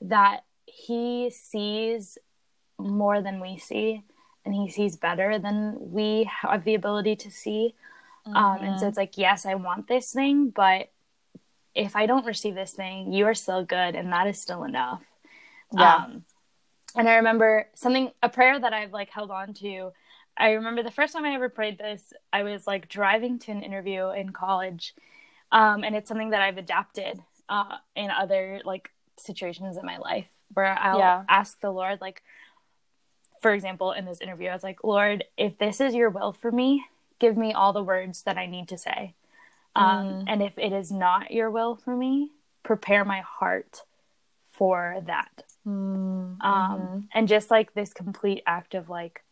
that 0.02 0.44
He 0.66 1.30
sees 1.30 2.18
more 2.80 3.22
than 3.22 3.40
we 3.40 3.58
see, 3.58 4.04
and 4.44 4.56
He 4.56 4.70
sees 4.70 4.96
better 4.96 5.38
than 5.38 5.92
we 5.92 6.30
have 6.42 6.64
the 6.64 6.76
ability 6.76 7.16
to 7.18 7.32
see. 7.32 7.76
Mm-hmm. 8.26 8.36
Um, 8.36 8.58
and 8.62 8.80
so 8.80 8.82
mm-hmm. 8.82 8.90
it's 8.90 8.98
like, 8.98 9.18
yes, 9.18 9.46
I 9.46 9.56
want 9.56 9.88
this 9.88 10.12
thing, 10.12 10.50
but 10.50 10.92
if 11.74 11.96
I 11.96 12.06
don't 12.06 12.26
receive 12.26 12.56
this 12.56 12.74
thing, 12.74 13.14
you 13.14 13.26
are 13.26 13.34
still 13.34 13.64
good, 13.64 13.96
and 13.96 14.12
that 14.12 14.28
is 14.28 14.40
still 14.40 14.64
enough. 14.64 15.02
Yeah. 15.74 15.96
Um, 15.96 16.26
and 16.96 17.08
I 17.08 17.16
remember 17.16 17.70
something, 17.76 18.12
a 18.22 18.30
prayer 18.30 18.60
that 18.60 18.74
I've 18.74 18.92
like 18.92 19.10
held 19.10 19.32
on 19.32 19.54
to. 19.56 19.92
I 20.38 20.52
remember 20.52 20.84
the 20.84 20.92
first 20.92 21.14
time 21.14 21.26
I 21.26 21.34
ever 21.34 21.50
prayed 21.50 21.78
this, 21.78 22.14
I 22.34 22.44
was 22.44 22.68
like 22.68 22.90
driving 22.90 23.40
to 23.40 23.52
an 23.52 23.64
interview 23.64 24.10
in 24.10 24.32
college, 24.32 24.94
um, 25.52 25.84
and 25.84 25.96
it's 25.96 26.08
something 26.08 26.32
that 26.32 26.42
I've 26.42 26.58
adapted 26.58 27.22
uh, 27.50 27.78
in 27.96 28.10
other 28.10 28.62
like 28.66 28.92
situations 29.18 29.78
in 29.78 29.86
my 29.86 29.98
life 29.98 30.28
where 30.54 30.78
I'll 30.78 31.00
yeah. 31.00 31.24
ask 31.30 31.60
the 31.62 31.72
Lord, 31.72 32.02
like, 32.02 32.24
for 33.42 33.54
example, 33.54 33.92
in 33.92 34.06
this 34.06 34.22
interview, 34.22 34.50
I 34.50 34.54
was 34.54 34.64
like, 34.64 34.84
Lord, 34.84 35.24
if 35.38 35.58
this 35.58 35.80
is 35.82 35.96
your 35.96 36.10
will 36.10 36.34
for 36.34 36.52
me, 36.52 36.84
give 37.20 37.38
me 37.38 37.54
all 37.54 37.74
the 37.74 37.84
words 37.84 38.24
that 38.24 38.38
I 38.38 38.46
need 38.46 38.68
to 38.70 38.78
say. 38.78 39.14
Um, 39.76 39.86
mm. 39.86 40.24
And 40.28 40.42
if 40.42 40.58
it 40.58 40.74
is 40.74 40.92
not 40.92 41.32
your 41.32 41.50
will 41.50 41.76
for 41.76 41.96
me, 41.96 42.32
prepare 42.64 43.06
my 43.06 43.22
heart 43.22 43.84
for 44.52 44.98
that. 45.08 45.44
Mm. 45.68 45.72
Um, 45.72 46.38
mm-hmm. 46.42 47.00
And 47.14 47.28
just 47.28 47.50
like 47.52 47.74
this 47.74 47.94
complete 47.94 48.44
act 48.46 48.74
of 48.76 48.90
like, 48.90 49.24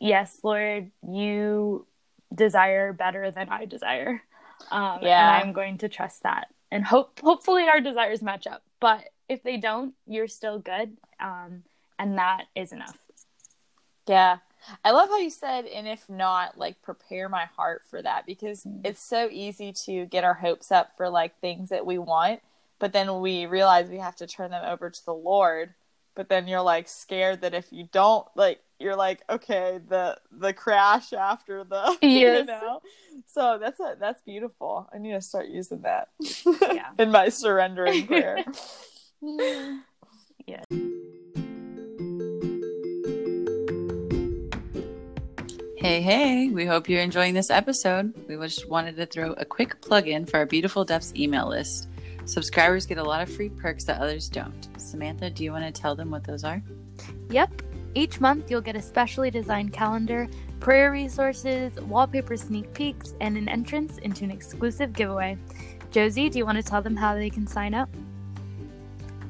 yes, 0.00 0.38
Lord, 0.42 0.90
you 1.06 1.86
desire 2.34 2.92
better 2.92 3.30
than 3.30 3.48
I 3.48 3.64
desire. 3.64 4.22
Um, 4.70 4.98
yeah. 5.02 5.36
And 5.36 5.48
I'm 5.48 5.52
going 5.52 5.78
to 5.78 5.88
trust 5.88 6.22
that. 6.24 6.48
And 6.70 6.84
hope, 6.84 7.20
hopefully 7.20 7.64
our 7.64 7.80
desires 7.80 8.22
match 8.22 8.46
up. 8.46 8.62
But 8.80 9.04
if 9.28 9.42
they 9.42 9.56
don't, 9.56 9.94
you're 10.06 10.28
still 10.28 10.58
good. 10.58 10.96
Um, 11.20 11.62
and 11.98 12.18
that 12.18 12.44
is 12.54 12.72
enough. 12.72 12.96
Yeah. 14.08 14.38
I 14.84 14.90
love 14.90 15.08
how 15.08 15.18
you 15.18 15.30
said, 15.30 15.66
and 15.66 15.86
if 15.86 16.08
not, 16.08 16.58
like 16.58 16.82
prepare 16.82 17.28
my 17.28 17.44
heart 17.56 17.82
for 17.88 18.02
that 18.02 18.26
because 18.26 18.64
Mm. 18.64 18.80
it's 18.84 19.02
so 19.02 19.28
easy 19.30 19.72
to 19.84 20.06
get 20.06 20.24
our 20.24 20.34
hopes 20.34 20.72
up 20.72 20.96
for 20.96 21.08
like 21.08 21.38
things 21.40 21.68
that 21.70 21.86
we 21.86 21.98
want, 21.98 22.40
but 22.78 22.92
then 22.92 23.20
we 23.20 23.46
realize 23.46 23.88
we 23.88 23.98
have 23.98 24.16
to 24.16 24.26
turn 24.26 24.50
them 24.50 24.64
over 24.64 24.90
to 24.90 25.04
the 25.04 25.14
Lord. 25.14 25.74
But 26.14 26.28
then 26.30 26.48
you're 26.48 26.62
like 26.62 26.88
scared 26.88 27.42
that 27.42 27.52
if 27.52 27.70
you 27.70 27.88
don't, 27.92 28.26
like, 28.34 28.60
you're 28.78 28.96
like, 28.96 29.20
okay, 29.28 29.80
the 29.86 30.18
the 30.30 30.52
crash 30.54 31.12
after 31.12 31.62
the, 31.62 31.96
you 32.02 32.44
know. 32.44 32.80
So 33.26 33.58
that's 33.60 33.78
a 33.80 33.96
that's 34.00 34.20
beautiful. 34.22 34.88
I 34.94 34.98
need 34.98 35.12
to 35.12 35.20
start 35.20 35.48
using 35.48 35.82
that 35.82 36.08
Yeah. 36.72 36.90
in 36.98 37.10
my 37.10 37.28
surrendering 37.28 38.06
prayer. 38.06 38.44
Yeah. 40.46 40.62
Hey, 45.86 46.00
hey, 46.00 46.48
we 46.48 46.66
hope 46.66 46.88
you're 46.88 47.00
enjoying 47.00 47.32
this 47.32 47.48
episode. 47.48 48.12
We 48.26 48.34
just 48.38 48.68
wanted 48.68 48.96
to 48.96 49.06
throw 49.06 49.34
a 49.34 49.44
quick 49.44 49.80
plug 49.80 50.08
in 50.08 50.26
for 50.26 50.38
our 50.38 50.44
Beautiful 50.44 50.84
Depths 50.84 51.14
email 51.14 51.48
list. 51.48 51.88
Subscribers 52.24 52.86
get 52.86 52.98
a 52.98 53.04
lot 53.04 53.22
of 53.22 53.32
free 53.32 53.50
perks 53.50 53.84
that 53.84 54.00
others 54.00 54.28
don't. 54.28 54.66
Samantha, 54.78 55.30
do 55.30 55.44
you 55.44 55.52
want 55.52 55.64
to 55.64 55.70
tell 55.70 55.94
them 55.94 56.10
what 56.10 56.24
those 56.24 56.42
are? 56.42 56.60
Yep. 57.30 57.62
Each 57.94 58.20
month, 58.20 58.50
you'll 58.50 58.62
get 58.62 58.74
a 58.74 58.82
specially 58.82 59.30
designed 59.30 59.72
calendar, 59.72 60.26
prayer 60.58 60.90
resources, 60.90 61.80
wallpaper 61.82 62.36
sneak 62.36 62.74
peeks, 62.74 63.14
and 63.20 63.36
an 63.36 63.48
entrance 63.48 63.98
into 63.98 64.24
an 64.24 64.32
exclusive 64.32 64.92
giveaway. 64.92 65.38
Josie, 65.92 66.28
do 66.28 66.38
you 66.38 66.44
want 66.44 66.56
to 66.56 66.64
tell 66.64 66.82
them 66.82 66.96
how 66.96 67.14
they 67.14 67.30
can 67.30 67.46
sign 67.46 67.74
up? 67.74 67.88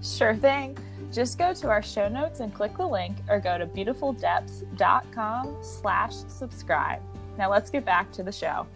Sure 0.03 0.35
thing. 0.35 0.79
Just 1.17 1.39
go 1.39 1.55
to 1.55 1.69
our 1.71 1.83
show 1.83 2.11
notes 2.11 2.41
and 2.41 2.53
click 2.53 2.77
the 2.77 2.87
link 2.87 3.17
or 3.31 3.41
go 3.41 3.57
to 3.57 3.65
beautifuldepths.com 3.67 5.57
slash 5.63 6.13
subscribe. 6.29 7.01
Now 7.39 7.51
let's 7.51 7.71
get 7.71 7.87
back 7.87 8.13
to 8.13 8.23
the 8.23 8.31
show. 8.31 8.67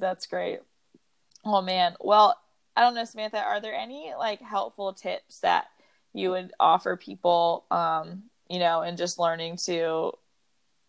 That's 0.00 0.26
great. 0.26 0.58
Oh 1.44 1.62
man. 1.62 1.94
Well, 2.00 2.36
I 2.74 2.80
don't 2.80 2.96
know, 2.96 3.04
Samantha, 3.04 3.40
are 3.40 3.60
there 3.60 3.74
any 3.74 4.12
like 4.18 4.42
helpful 4.42 4.92
tips 4.92 5.38
that 5.38 5.66
you 6.12 6.30
would 6.30 6.50
offer 6.58 6.96
people 6.96 7.64
um, 7.70 8.24
you 8.50 8.58
know, 8.58 8.80
and 8.80 8.98
just 8.98 9.20
learning 9.20 9.58
to 9.66 10.10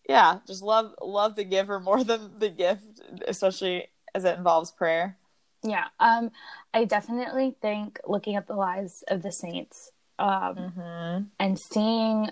yeah, 0.08 0.40
just 0.44 0.64
love 0.64 0.92
love 1.00 1.36
the 1.36 1.44
giver 1.44 1.78
more 1.78 2.02
than 2.04 2.36
the 2.40 2.48
gift, 2.48 3.00
especially 3.28 3.86
as 4.12 4.24
it 4.24 4.36
involves 4.36 4.72
prayer? 4.72 5.16
Yeah. 5.62 5.86
Um, 5.98 6.30
I 6.72 6.84
definitely 6.84 7.56
think 7.60 7.98
looking 8.06 8.36
at 8.36 8.46
the 8.46 8.54
lives 8.54 9.04
of 9.08 9.22
the 9.22 9.32
saints 9.32 9.92
um, 10.18 10.56
Mm-hmm. 10.56 11.24
and 11.38 11.58
seeing, 11.58 12.30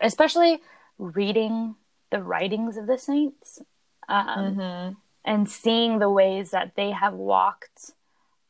especially 0.00 0.60
reading 0.98 1.76
the 2.10 2.22
writings 2.22 2.76
of 2.76 2.86
the 2.86 2.98
saints 2.98 3.60
um, 4.08 4.26
Mm-hmm. 4.26 4.94
and 5.24 5.50
seeing 5.50 5.98
the 5.98 6.10
ways 6.10 6.50
that 6.50 6.74
they 6.76 6.90
have 6.90 7.14
walked 7.14 7.92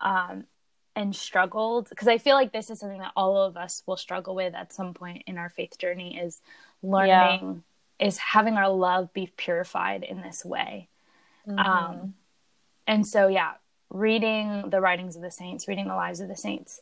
um, 0.00 0.44
and 0.94 1.14
struggled. 1.14 1.88
Because 1.88 2.08
I 2.08 2.18
feel 2.18 2.34
like 2.34 2.52
this 2.52 2.70
is 2.70 2.80
something 2.80 3.00
that 3.00 3.12
all 3.16 3.42
of 3.42 3.56
us 3.56 3.82
will 3.86 3.96
struggle 3.96 4.34
with 4.34 4.54
at 4.54 4.72
some 4.72 4.92
point 4.94 5.24
in 5.26 5.38
our 5.38 5.48
faith 5.50 5.78
journey 5.78 6.18
is 6.18 6.40
learning, 6.82 7.62
is 7.98 8.18
having 8.18 8.54
our 8.54 8.70
love 8.70 9.12
be 9.12 9.32
purified 9.36 10.02
in 10.04 10.20
this 10.22 10.44
way. 10.44 10.88
Mm-hmm. 11.46 11.58
Um, 11.58 12.14
and 12.86 13.06
so, 13.06 13.28
yeah, 13.28 13.52
reading 13.90 14.70
the 14.70 14.80
writings 14.80 15.16
of 15.16 15.22
the 15.22 15.30
saints, 15.30 15.68
reading 15.68 15.88
the 15.88 15.94
lives 15.94 16.20
of 16.20 16.28
the 16.28 16.36
saints. 16.36 16.80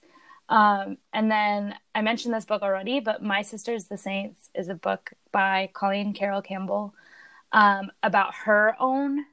Um, 0.49 0.99
and 1.13 1.31
then 1.31 1.75
I 1.95 2.01
mentioned 2.03 2.35
this 2.35 2.45
book 2.45 2.63
already, 2.63 3.01
but 3.01 3.23
My 3.23 3.43
Sisters 3.43 3.85
the 3.85 3.99
Saints 3.99 4.51
is 4.55 4.69
a 4.69 4.75
book 4.75 5.13
by 5.33 5.71
Colleen 5.75 6.13
Carroll 6.15 6.43
Campbell 6.43 6.95
um, 7.53 7.91
about 8.03 8.35
her 8.47 8.75
own 8.79 9.25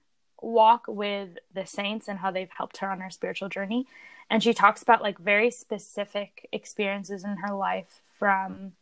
walk 0.42 0.86
with 0.88 1.38
the 1.54 1.66
saints 1.66 2.08
and 2.08 2.20
how 2.20 2.32
they've 2.32 2.50
helped 2.56 2.78
her 2.78 2.90
on 2.90 3.00
her 3.00 3.10
spiritual 3.10 3.50
journey. 3.50 3.88
And 4.30 4.44
she 4.44 4.54
talks 4.54 4.82
about 4.82 5.02
like 5.02 5.18
very 5.20 5.52
specific 5.52 6.48
experiences 6.52 7.24
in 7.24 7.38
her 7.38 7.54
life 7.54 8.02
from 8.20 8.74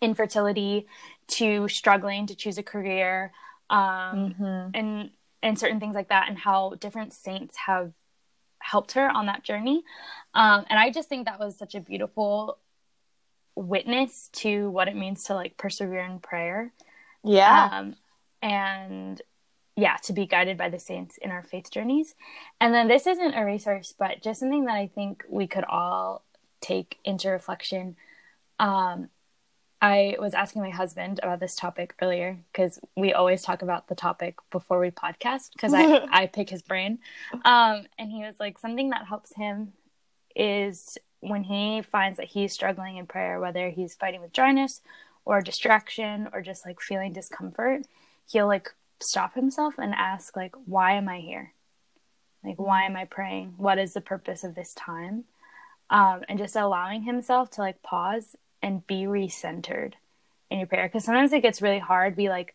infertility 0.00 0.86
to 1.26 1.68
struggling 1.68 2.26
to 2.26 2.34
choose 2.34 2.58
a 2.58 2.62
career 2.62 3.32
um, 3.70 4.34
Mm-hmm. 4.40 4.70
and 4.74 5.10
and 5.42 5.58
certain 5.58 5.80
things 5.80 5.94
like 5.94 6.08
that 6.08 6.28
and 6.28 6.36
how 6.36 6.74
different 6.80 7.14
saints 7.14 7.56
have 7.66 7.92
helped 8.60 8.92
her 8.92 9.08
on 9.08 9.26
that 9.26 9.42
journey. 9.42 9.82
Um, 10.34 10.64
and 10.70 10.78
i 10.78 10.90
just 10.90 11.08
think 11.08 11.26
that 11.26 11.40
was 11.40 11.58
such 11.58 11.74
a 11.74 11.80
beautiful 11.80 12.58
witness 13.56 14.30
to 14.32 14.70
what 14.70 14.88
it 14.88 14.96
means 14.96 15.24
to 15.24 15.34
like 15.34 15.56
persevere 15.56 16.04
in 16.04 16.20
prayer. 16.20 16.72
Yeah. 17.24 17.68
um, 17.72 17.96
and 18.42 19.20
yeah 19.76 19.96
to 19.96 20.12
be 20.12 20.26
guided 20.26 20.56
by 20.56 20.68
the 20.68 20.78
saints 20.78 21.18
in 21.18 21.30
our 21.30 21.42
faith 21.42 21.70
journeys. 21.70 22.14
And 22.60 22.72
then 22.74 22.88
this 22.88 23.06
isn't 23.06 23.34
a 23.34 23.44
resource 23.44 23.94
but 23.98 24.22
just 24.22 24.40
something 24.40 24.64
that 24.66 24.76
i 24.76 24.86
think 24.86 25.24
we 25.28 25.46
could 25.46 25.64
all 25.64 26.24
take 26.60 26.98
into 27.04 27.30
reflection. 27.30 27.96
Um, 28.58 29.08
i 29.80 30.16
was 30.18 30.34
asking 30.34 30.62
my 30.62 30.70
husband 30.70 31.20
about 31.22 31.40
this 31.40 31.56
topic 31.56 31.94
earlier 32.00 32.38
because 32.52 32.78
we 32.96 33.12
always 33.12 33.42
talk 33.42 33.62
about 33.62 33.88
the 33.88 33.94
topic 33.94 34.36
before 34.50 34.78
we 34.78 34.90
podcast 34.90 35.52
because 35.52 35.74
I, 35.74 36.06
I 36.12 36.26
pick 36.26 36.50
his 36.50 36.62
brain. 36.62 36.98
Um, 37.44 37.86
and 37.98 38.10
he 38.10 38.22
was 38.22 38.38
like 38.38 38.58
something 38.58 38.90
that 38.90 39.06
helps 39.06 39.34
him 39.34 39.72
is 40.36 40.98
when 41.20 41.42
he 41.42 41.82
finds 41.82 42.18
that 42.18 42.26
he's 42.26 42.52
struggling 42.52 42.96
in 42.96 43.06
prayer 43.06 43.40
whether 43.40 43.68
he's 43.68 43.94
fighting 43.94 44.20
with 44.20 44.32
dryness 44.32 44.80
or 45.24 45.40
distraction 45.40 46.28
or 46.32 46.40
just 46.40 46.64
like 46.64 46.80
feeling 46.80 47.12
discomfort 47.12 47.82
he'll 48.30 48.46
like 48.46 48.72
stop 49.02 49.34
himself 49.34 49.74
and 49.78 49.94
ask 49.94 50.36
like 50.36 50.54
why 50.66 50.92
am 50.92 51.08
i 51.08 51.18
here? 51.18 51.52
Like 52.44 52.58
why 52.58 52.84
am 52.84 52.96
i 52.96 53.04
praying? 53.04 53.54
What 53.56 53.78
is 53.78 53.92
the 53.92 54.00
purpose 54.00 54.44
of 54.44 54.54
this 54.54 54.74
time? 54.74 55.24
Um, 55.88 56.22
and 56.28 56.38
just 56.38 56.56
allowing 56.56 57.02
himself 57.02 57.50
to 57.52 57.60
like 57.60 57.82
pause 57.82 58.36
and 58.62 58.86
be 58.86 59.04
recentered 59.04 59.94
in 60.50 60.58
your 60.58 60.66
prayer. 60.66 60.86
Because 60.88 61.04
sometimes 61.04 61.32
it 61.32 61.40
gets 61.42 61.62
really 61.62 61.78
hard 61.78 62.16
we 62.16 62.28
like 62.28 62.54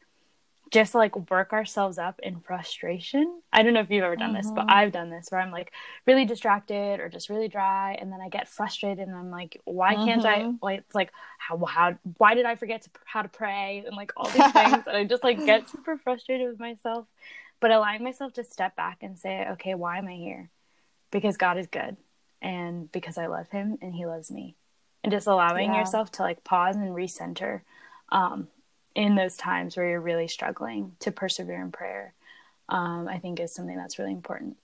just 0.72 0.96
like 0.96 1.30
work 1.30 1.54
ourselves 1.54 1.98
up 2.00 2.20
in 2.24 2.40
frustration. 2.40 3.42
I 3.54 3.62
don't 3.64 3.74
know 3.74 3.82
if 3.82 3.90
you've 3.92 4.04
ever 4.04 4.16
done 4.16 4.34
this 4.34 4.50
but 4.54 4.66
Mhm. 4.66 4.72
i've 4.74 4.92
done 4.92 5.10
this 5.10 5.28
where 5.30 5.40
i'm 5.40 5.52
like 5.52 5.72
really 6.06 6.26
distracted 6.26 7.00
or 7.00 7.08
just 7.08 7.30
really 7.30 7.48
dry 7.48 7.94
and 7.94 8.12
then 8.12 8.20
i 8.20 8.28
get 8.30 8.50
frustrated 8.50 9.08
and 9.08 9.16
i'm 9.16 9.32
like 9.32 9.62
why 9.64 9.96
can't 9.96 10.26
i 10.26 10.42
Mhm. 10.42 10.58
like 10.62 10.80
it's 10.80 10.96
like 10.96 11.12
how, 11.38 11.64
how 11.66 11.96
why 12.18 12.34
did 12.34 12.46
i 12.46 12.56
forget 12.56 12.82
to 12.82 12.90
how 13.06 13.22
to 13.22 13.30
pray 13.30 13.84
and 13.86 13.96
like 13.96 14.12
all 14.18 14.30
these 14.30 14.52
things 14.52 14.84
and 14.88 14.98
i 14.98 15.04
just 15.06 15.24
like 15.24 15.46
get 15.46 15.70
super 15.74 15.98
frustrated 15.98 16.50
with 16.50 16.60
myself. 16.60 17.06
But 17.62 17.72
allowing 17.72 18.04
myself 18.04 18.34
to 18.34 18.44
step 18.44 18.76
back 18.76 18.98
and 19.02 19.18
say 19.18 19.48
okay 19.52 19.76
why 19.76 20.00
am 20.00 20.08
i 20.08 20.14
here? 20.16 20.50
Because 21.12 21.38
god 21.38 21.58
is 21.58 21.68
good 21.68 21.96
and 22.42 22.92
because 22.92 23.18
i 23.18 23.28
love 23.28 23.50
him 23.50 23.78
and 23.82 23.94
he 23.94 24.06
loves 24.06 24.30
me 24.32 24.56
and 25.06 25.12
just 25.12 25.28
allowing 25.28 25.72
Yeah. 25.72 25.82
yourself 25.82 26.12
to 26.14 26.24
like 26.24 26.44
pause 26.44 26.76
and 26.76 26.96
recenter 26.96 27.62
um, 28.10 28.48
in 28.96 29.14
those 29.14 29.38
times 29.38 29.78
where 29.78 29.88
you're 29.88 30.02
really 30.02 30.28
struggling 30.28 30.96
to 31.02 31.12
persevere 31.12 31.62
in 31.62 31.72
prayer 31.72 32.16
um, 32.70 33.08
i 33.08 33.20
think 33.20 33.40
is 33.40 33.54
something 33.54 33.78
that's 33.78 34.00
really 34.00 34.12
important 34.12 34.58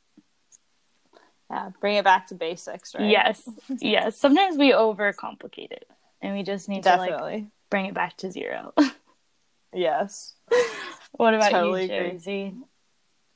yeah. 1.51 1.69
Bring 1.81 1.97
it 1.97 2.05
back 2.05 2.27
to 2.27 2.35
basics, 2.35 2.95
right? 2.95 3.07
yes 3.09 3.47
yes 3.79 4.17
sometimes 4.17 4.57
we 4.57 4.71
overcomplicate 4.71 5.71
it 5.71 5.87
and 6.21 6.35
we 6.35 6.41
just 6.43 6.67
need 6.69 6.81
to 6.83 6.95
like 6.95 7.43
bring 7.69 7.85
it 7.85 7.93
back 7.93 8.17
to 8.17 8.31
zero 8.31 8.73
yes. 9.73 10.33
what 11.11 11.35
about 11.35 11.51
Totally 11.51 11.83
you 11.83 11.87
josie 11.87 12.55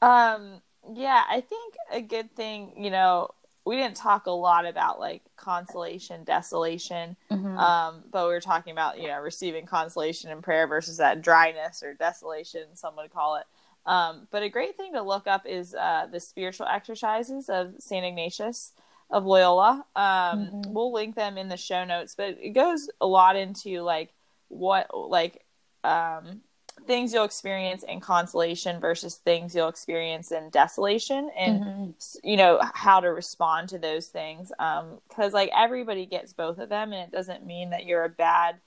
Um, 0.01 0.61
yeah, 0.93 1.23
I 1.29 1.41
think 1.41 1.75
a 1.91 2.01
good 2.01 2.35
thing, 2.35 2.73
you 2.77 2.89
know, 2.89 3.29
we 3.65 3.75
didn't 3.75 3.97
talk 3.97 4.28
a 4.28 4.32
lot 4.32 4.65
about 4.65 4.99
like 4.99 5.23
consolation, 5.36 6.23
desolation, 6.23 7.17
Mhm. 7.32 7.58
um, 7.58 8.04
but 8.12 8.25
we 8.28 8.34
were 8.34 8.39
talking 8.41 8.71
about, 8.71 8.99
you 9.01 9.08
know, 9.08 9.19
receiving 9.19 9.65
consolation 9.65 10.30
in 10.32 10.41
prayer 10.41 10.67
versus 10.67 10.97
that 10.97 11.21
dryness 11.21 11.82
or 11.82 11.93
desolation, 11.95 12.75
some 12.75 12.95
would 12.95 13.12
call 13.12 13.36
it. 13.38 13.45
Um, 13.88 14.28
but 14.32 14.43
a 14.43 14.49
great 14.49 14.75
thing 14.78 14.93
to 14.93 15.01
look 15.01 15.28
up 15.28 15.45
is 15.45 15.73
uh, 15.75 16.08
the 16.12 16.19
spiritual 16.19 16.67
exercises 16.67 17.49
of 17.49 17.73
St. 17.80 18.06
Ignatius 18.06 18.71
of 19.10 19.25
Loyola. 19.25 19.86
Um, 19.95 20.47
Mhm. 20.47 20.73
We'll 20.73 20.91
link 20.91 21.15
them 21.15 21.38
in 21.38 21.49
the 21.49 21.58
show 21.58 21.86
notes, 21.86 22.15
but 22.15 22.38
it 22.39 22.51
goes 22.51 22.89
a 23.01 23.06
lot 23.08 23.36
into 23.36 23.82
like 23.82 24.13
what, 24.47 24.95
like, 24.95 25.43
um, 25.84 26.41
things 26.85 27.13
you'll 27.13 27.23
experience 27.23 27.83
in 27.83 27.99
consolation 27.99 28.79
versus 28.79 29.15
things 29.15 29.55
you'll 29.55 29.67
experience 29.69 30.31
in 30.31 30.49
desolation 30.49 31.29
and 31.38 31.59
Mhm. 31.61 32.19
you 32.23 32.38
know 32.38 32.59
how 32.73 32.99
to 32.99 33.07
respond 33.07 33.69
to 33.69 33.77
those 33.79 34.07
things 34.07 34.51
um 34.59 34.99
because 35.07 35.33
like 35.33 35.49
everybody 35.55 36.05
gets 36.05 36.33
both 36.33 36.57
of 36.59 36.69
them 36.69 36.93
and 36.93 37.01
it 37.07 37.11
doesn't 37.15 37.45
mean 37.45 37.69
that 37.69 37.85
you're 37.85 38.03
a 38.03 38.09
bad 38.09 38.59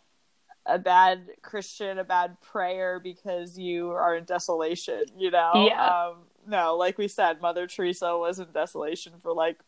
a 0.66 0.78
bad 0.78 1.28
christian 1.42 1.98
a 1.98 2.04
bad 2.04 2.40
prayer 2.40 2.98
because 2.98 3.58
you 3.58 3.90
are 3.90 4.16
in 4.16 4.24
desolation 4.24 5.02
you 5.16 5.30
know 5.30 5.52
Yeah. 5.68 6.06
um 6.08 6.16
no 6.46 6.76
like 6.76 6.98
we 6.98 7.08
said 7.08 7.40
mother 7.40 7.66
teresa 7.66 8.16
was 8.16 8.38
in 8.38 8.50
desolation 8.52 9.12
for 9.20 9.32
like 9.32 9.58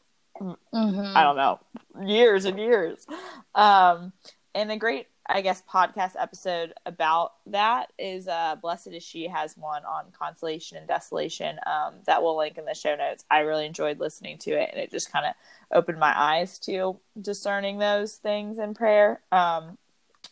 Mhm. 0.41 1.13
I 1.15 1.23
don't 1.23 1.37
know, 1.37 1.61
years 2.03 2.47
and 2.47 2.59
years. 2.59 3.07
Um, 3.55 4.15
and 4.55 4.71
a 4.71 4.77
great, 4.79 5.09
I 5.33 5.43
guess, 5.43 5.63
podcast 5.63 6.13
episode 6.19 6.75
about 6.87 7.35
that 7.47 7.93
is 7.99 8.27
uh, 8.27 8.57
Blessed 8.61 8.89
is 8.89 9.05
She 9.05 9.29
has 9.29 9.57
one 9.57 9.85
on 9.85 10.07
consolation 10.19 10.77
and 10.77 10.89
desolation 10.89 11.59
um, 11.67 11.95
that 12.07 12.23
we'll 12.23 12.37
link 12.37 12.59
in 12.59 12.65
the 12.65 12.75
show 12.75 12.97
notes. 12.97 13.25
I 13.31 13.41
really 13.41 13.65
enjoyed 13.65 14.01
listening 14.01 14.39
to 14.39 14.51
it, 14.51 14.71
and 14.73 14.81
it 14.81 14.91
just 14.91 15.13
kind 15.13 15.27
of 15.27 15.35
opened 15.73 16.01
my 16.01 16.13
eyes 16.19 16.59
to 16.61 16.99
discerning 17.21 17.79
those 17.79 18.17
things 18.17 18.59
in 18.59 18.75
prayer. 18.75 19.21
Um, 19.31 19.79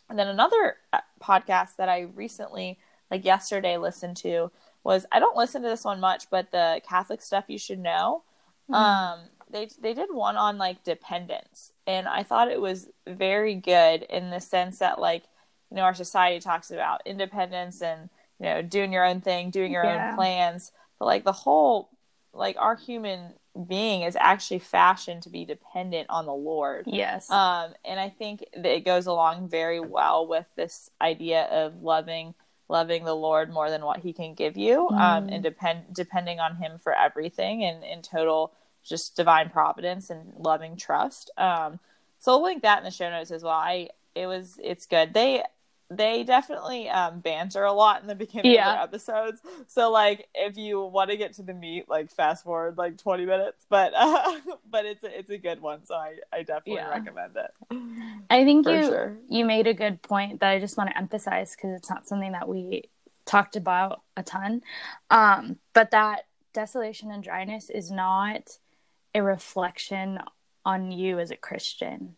and 0.09 0.19
then 0.19 0.27
another 0.27 0.75
uh, 0.91 0.99
podcast 1.21 1.77
that 1.77 1.87
I 1.87 2.07
recently, 2.13 2.77
like 3.09 3.23
yesterday, 3.23 3.77
listened 3.77 4.17
to 4.17 4.51
was 4.83 5.05
I 5.11 5.19
don't 5.19 5.37
listen 5.37 5.61
to 5.61 5.69
this 5.69 5.85
one 5.85 6.01
much, 6.01 6.29
but 6.29 6.51
the 6.51 6.81
Catholic 6.87 7.21
stuff 7.21 7.45
you 7.47 7.57
should 7.57 7.79
know. 7.79 8.23
Um, 8.71 9.19
they 9.49 9.69
they 9.81 9.93
did 9.93 10.09
one 10.13 10.37
on 10.37 10.57
like 10.57 10.83
dependence, 10.83 11.71
and 11.87 12.07
I 12.07 12.23
thought 12.23 12.51
it 12.51 12.61
was 12.61 12.89
very 13.07 13.55
good 13.55 14.03
in 14.03 14.29
the 14.29 14.39
sense 14.39 14.79
that 14.79 14.99
like 14.99 15.23
you 15.69 15.75
know 15.77 15.83
our 15.83 15.93
society 15.93 16.39
talks 16.39 16.71
about 16.71 17.01
independence 17.05 17.81
and 17.81 18.09
you 18.39 18.45
know 18.45 18.61
doing 18.61 18.91
your 18.93 19.05
own 19.05 19.21
thing, 19.21 19.49
doing 19.49 19.71
your 19.71 19.83
Yeah. 19.85 20.09
own 20.11 20.15
plans, 20.15 20.71
but 20.99 21.05
like 21.05 21.23
the 21.23 21.31
whole 21.31 21.89
like 22.33 22.55
our 22.59 22.75
human 22.75 23.33
being 23.67 24.03
is 24.03 24.15
actually 24.19 24.59
fashioned 24.59 25.23
to 25.23 25.29
be 25.29 25.43
dependent 25.45 26.07
on 26.09 26.25
the 26.27 26.33
Lord. 26.33 26.85
Yes. 26.87 27.29
Um, 27.29 27.73
and 27.83 27.99
I 27.99 28.09
think 28.09 28.45
that 28.53 28.65
it 28.75 28.85
goes 28.85 29.07
along 29.07 29.49
very 29.49 29.79
well 29.79 30.27
with 30.27 30.47
this 30.55 30.89
idea 31.01 31.43
of 31.45 31.81
loving 31.81 32.35
loving 32.71 33.03
the 33.03 33.15
Lord 33.15 33.51
more 33.51 33.71
than 33.71 33.83
what 33.83 33.99
He 34.01 34.13
can 34.13 34.35
give 34.35 34.55
you, 34.55 34.89
um, 34.89 35.25
Mm. 35.25 35.33
and 35.33 35.43
depend 35.43 35.85
depending 35.91 36.39
on 36.39 36.57
Him 36.57 36.77
for 36.77 36.93
everything, 36.93 37.63
and 37.63 37.83
in 37.83 38.03
total 38.03 38.53
just 38.89 39.15
divine 39.15 39.49
providence 39.49 40.09
and 40.09 40.33
loving 40.37 40.75
trust. 40.75 41.31
Um, 41.37 41.79
so 42.19 42.33
I'll 42.33 42.43
link 42.43 42.63
that 42.63 42.79
in 42.79 42.83
the 42.83 42.91
show 42.91 43.09
notes 43.09 43.31
as 43.31 43.43
well. 43.43 43.53
I 43.53 43.89
it 44.15 44.25
was 44.27 44.59
it's 44.61 44.85
good. 44.85 45.13
They 45.13 45.43
they 45.91 46.23
definitely 46.23 46.87
um, 46.87 47.19
banter 47.19 47.63
a 47.63 47.73
lot 47.73 48.01
in 48.01 48.07
the 48.07 48.13
beginning 48.25 48.51
Yeah. 48.51 48.83
of 48.83 48.91
their 48.91 48.99
episodes. 48.99 49.41
So 49.67 49.89
like 49.89 50.27
if 50.35 50.57
you 50.57 50.81
want 50.81 51.09
to 51.11 51.17
get 51.17 51.33
to 51.35 51.43
the 51.43 51.53
meat, 51.53 51.87
like 51.87 52.11
fast 52.11 52.43
forward 52.43 52.77
like 52.77 52.97
twenty 52.97 53.25
minutes. 53.25 53.65
But 53.69 53.93
uh, 53.95 54.39
but 54.69 54.85
it's 54.85 55.03
a, 55.03 55.17
it's 55.17 55.29
a 55.29 55.37
good 55.37 55.61
one. 55.61 55.85
So 55.85 55.95
I 55.95 56.15
I 56.33 56.39
definitely 56.43 56.73
Yeah. 56.73 56.89
recommend 56.89 57.35
it. 57.37 57.51
I 58.29 58.43
think 58.43 58.67
you 58.67 58.83
sure. 58.83 59.17
you 59.29 59.45
made 59.45 59.67
a 59.67 59.73
good 59.73 60.01
point 60.01 60.41
that 60.41 60.49
I 60.49 60.59
just 60.59 60.77
want 60.77 60.89
to 60.89 60.97
emphasize 60.97 61.55
because 61.55 61.75
it's 61.77 61.89
not 61.89 62.07
something 62.07 62.33
that 62.33 62.47
we 62.47 62.83
talked 63.25 63.55
about 63.55 64.01
a 64.17 64.23
ton. 64.23 64.61
Um, 65.09 65.57
but 65.73 65.91
that 65.91 66.25
desolation 66.53 67.11
and 67.11 67.23
dryness 67.23 67.69
is 67.69 67.89
not 67.91 68.57
a 69.13 69.21
reflection 69.23 70.19
on 70.65 70.91
you 70.91 71.19
as 71.19 71.31
a 71.31 71.35
Christian. 71.35 72.15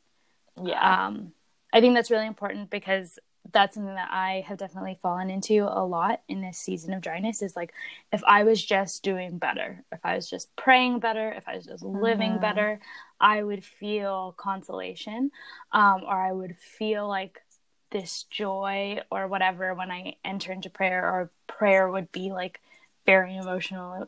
Yeah. 0.61 1.05
Um, 1.07 1.33
I 1.73 1.79
think 1.81 1.95
that's 1.95 2.11
really 2.11 2.27
important 2.27 2.69
because 2.69 3.17
that's 3.51 3.73
something 3.73 3.95
that 3.95 4.09
I 4.11 4.43
have 4.47 4.57
definitely 4.57 4.99
fallen 5.01 5.29
into 5.31 5.63
a 5.67 5.83
lot 5.83 6.21
in 6.27 6.41
this 6.41 6.59
season 6.59 6.93
of 6.93 7.01
dryness 7.01 7.41
is 7.41 7.55
like 7.55 7.73
if 8.13 8.23
I 8.25 8.43
was 8.43 8.63
just 8.63 9.03
doing 9.03 9.37
better, 9.39 9.83
if 9.91 9.99
I 10.03 10.15
was 10.15 10.29
just 10.29 10.55
praying 10.55 10.99
better, 10.99 11.31
if 11.31 11.47
I 11.47 11.55
was 11.55 11.65
just 11.65 11.83
living 11.83 12.33
Mhm. 12.33 12.41
better, 12.41 12.79
I 13.19 13.41
would 13.41 13.63
feel 13.63 14.33
consolation 14.37 15.31
um, 15.71 16.03
or 16.03 16.13
I 16.13 16.31
would 16.31 16.57
feel 16.57 17.07
like 17.07 17.41
this 17.89 18.23
joy 18.23 18.99
or 19.11 19.27
whatever 19.27 19.73
when 19.73 19.91
I 19.91 20.15
enter 20.23 20.51
into 20.51 20.69
prayer 20.69 21.03
or 21.03 21.31
prayer 21.47 21.89
would 21.89 22.11
be 22.11 22.31
like 22.31 22.61
very 23.05 23.35
emotional, 23.35 24.07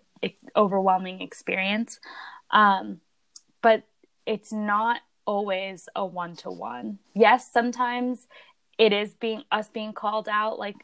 overwhelming 0.56 1.22
experience. 1.22 2.00
Um, 2.54 3.02
but 3.62 3.84
it's 4.26 4.54
not 4.54 5.02
always 5.26 5.90
a 5.96 6.06
one 6.06 6.36
to 6.38 6.50
one. 6.50 7.00
Yes, 7.14 7.52
sometimes 7.52 8.28
it 8.78 8.94
is 8.94 9.14
being 9.16 9.44
us 9.52 9.68
being 9.68 9.94
called 9.94 10.30
out 10.30 10.58
like 10.58 10.76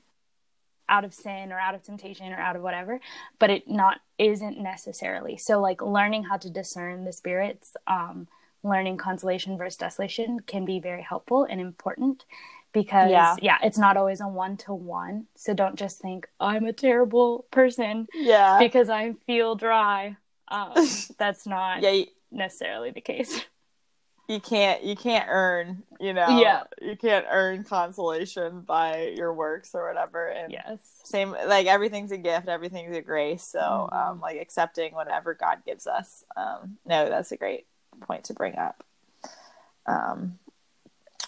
out 0.90 1.06
of 1.06 1.14
sin 1.14 1.52
or 1.52 1.60
out 1.60 1.76
of 1.76 1.84
temptation 1.84 2.34
or 2.34 2.38
out 2.38 2.56
of 2.56 2.62
whatever, 2.64 3.00
but 3.38 3.50
it 3.50 3.70
not 3.70 4.00
isn't 4.18 4.60
necessarily. 4.60 5.38
So 5.38 5.62
like 5.62 5.82
learning 5.82 6.24
how 6.24 6.38
to 6.38 6.50
discern 6.50 7.06
the 7.06 7.14
spirits, 7.14 7.76
um, 7.88 8.28
learning 8.64 8.98
consolation 8.98 9.58
versus 9.58 9.78
desolation 9.78 10.40
can 10.42 10.66
be 10.66 10.80
very 10.80 11.04
helpful 11.04 11.46
and 11.50 11.62
important 11.62 12.26
because 12.74 13.12
Yeah. 13.12 13.36
yeah, 13.42 13.58
it's 13.64 13.78
not 13.78 13.98
always 13.98 14.20
a 14.20 14.28
one 14.28 14.58
to 14.58 14.74
one. 14.74 15.28
So 15.36 15.54
don't 15.54 15.76
just 15.76 16.00
think 16.00 16.28
I'm 16.40 16.66
a 16.66 16.74
terrible 16.74 17.46
person 17.52 18.08
yeah. 18.14 18.58
because 18.60 18.90
I 18.90 19.14
feel 19.28 19.56
dry. 19.56 20.18
Um, 20.50 20.74
that's 21.18 21.46
not 21.46 21.82
yeah. 21.82 21.92
You, 21.92 22.06
necessarily 22.32 22.92
the 22.92 23.02
case. 23.02 23.42
you 24.28 24.40
can't 24.40 24.84
you 24.84 24.96
can't 24.96 25.26
earn 25.28 25.82
you 26.00 26.14
know 26.14 26.40
Yeah. 26.40 26.64
you 26.82 26.96
can't 26.96 27.26
earn 27.32 27.64
consolation 27.64 28.62
by 28.62 29.14
your 29.18 29.34
works 29.34 29.72
or 29.74 29.88
whatever 29.88 30.28
and 30.28 30.52
Yes. 30.54 30.80
same 31.04 31.32
like 31.32 31.66
everything's 31.66 32.12
a 32.12 32.18
gift 32.18 32.48
everything's 32.48 32.96
a 32.96 33.02
grace 33.02 33.44
so 33.44 33.90
Mhm. 33.92 33.96
um 34.12 34.20
like 34.22 34.40
accepting 34.40 34.94
whatever 34.94 35.34
god 35.34 35.64
gives 35.66 35.88
us 35.88 36.24
um 36.38 36.78
no 36.86 37.10
that's 37.10 37.32
a 37.32 37.38
great 37.38 37.66
point 38.02 38.26
to 38.26 38.34
bring 38.36 38.56
up 38.56 38.84
um 39.88 40.38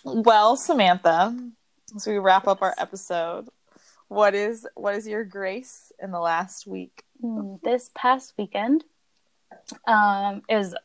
well 0.04 0.56
samantha 0.56 1.36
as 1.96 2.06
we 2.06 2.18
wrap 2.20 2.48
up 2.48 2.62
our 2.62 2.76
episode 2.78 3.48
what 4.10 4.36
is 4.36 4.68
what 4.76 4.94
is 4.94 5.08
your 5.08 5.24
grace 5.24 5.92
in 6.00 6.12
the 6.12 6.20
last 6.20 6.68
week 6.68 7.04
Hmm, 7.22 7.56
This 7.64 7.90
past 7.96 8.34
weekend 8.38 8.84
um, 9.86 10.42
was 10.50 10.76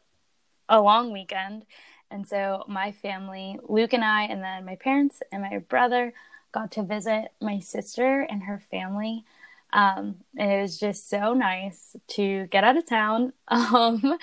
a 0.69 0.81
long 0.81 1.13
weekend. 1.13 1.65
And 2.11 2.27
so 2.27 2.65
my 2.69 2.93
family, 2.93 3.59
Luke 3.69 3.93
and 3.93 4.05
I, 4.05 4.25
and 4.25 4.43
then 4.43 4.65
my 4.65 4.77
parents 4.77 5.23
and 5.33 5.43
my 5.43 5.59
brother 5.59 6.13
got 6.53 6.73
to 6.73 6.83
visit 6.83 7.29
my 7.41 7.59
sister 7.59 8.21
and 8.23 8.45
her 8.45 8.63
family. 8.71 9.25
Um, 9.73 10.17
and 10.39 10.53
it 10.53 10.63
was 10.63 10.79
just 10.79 11.11
so 11.11 11.35
nice 11.35 11.97
to 12.09 12.47
get 12.47 12.65
out 12.65 12.77
of 12.77 12.87
town 12.87 13.33
um, 13.49 14.19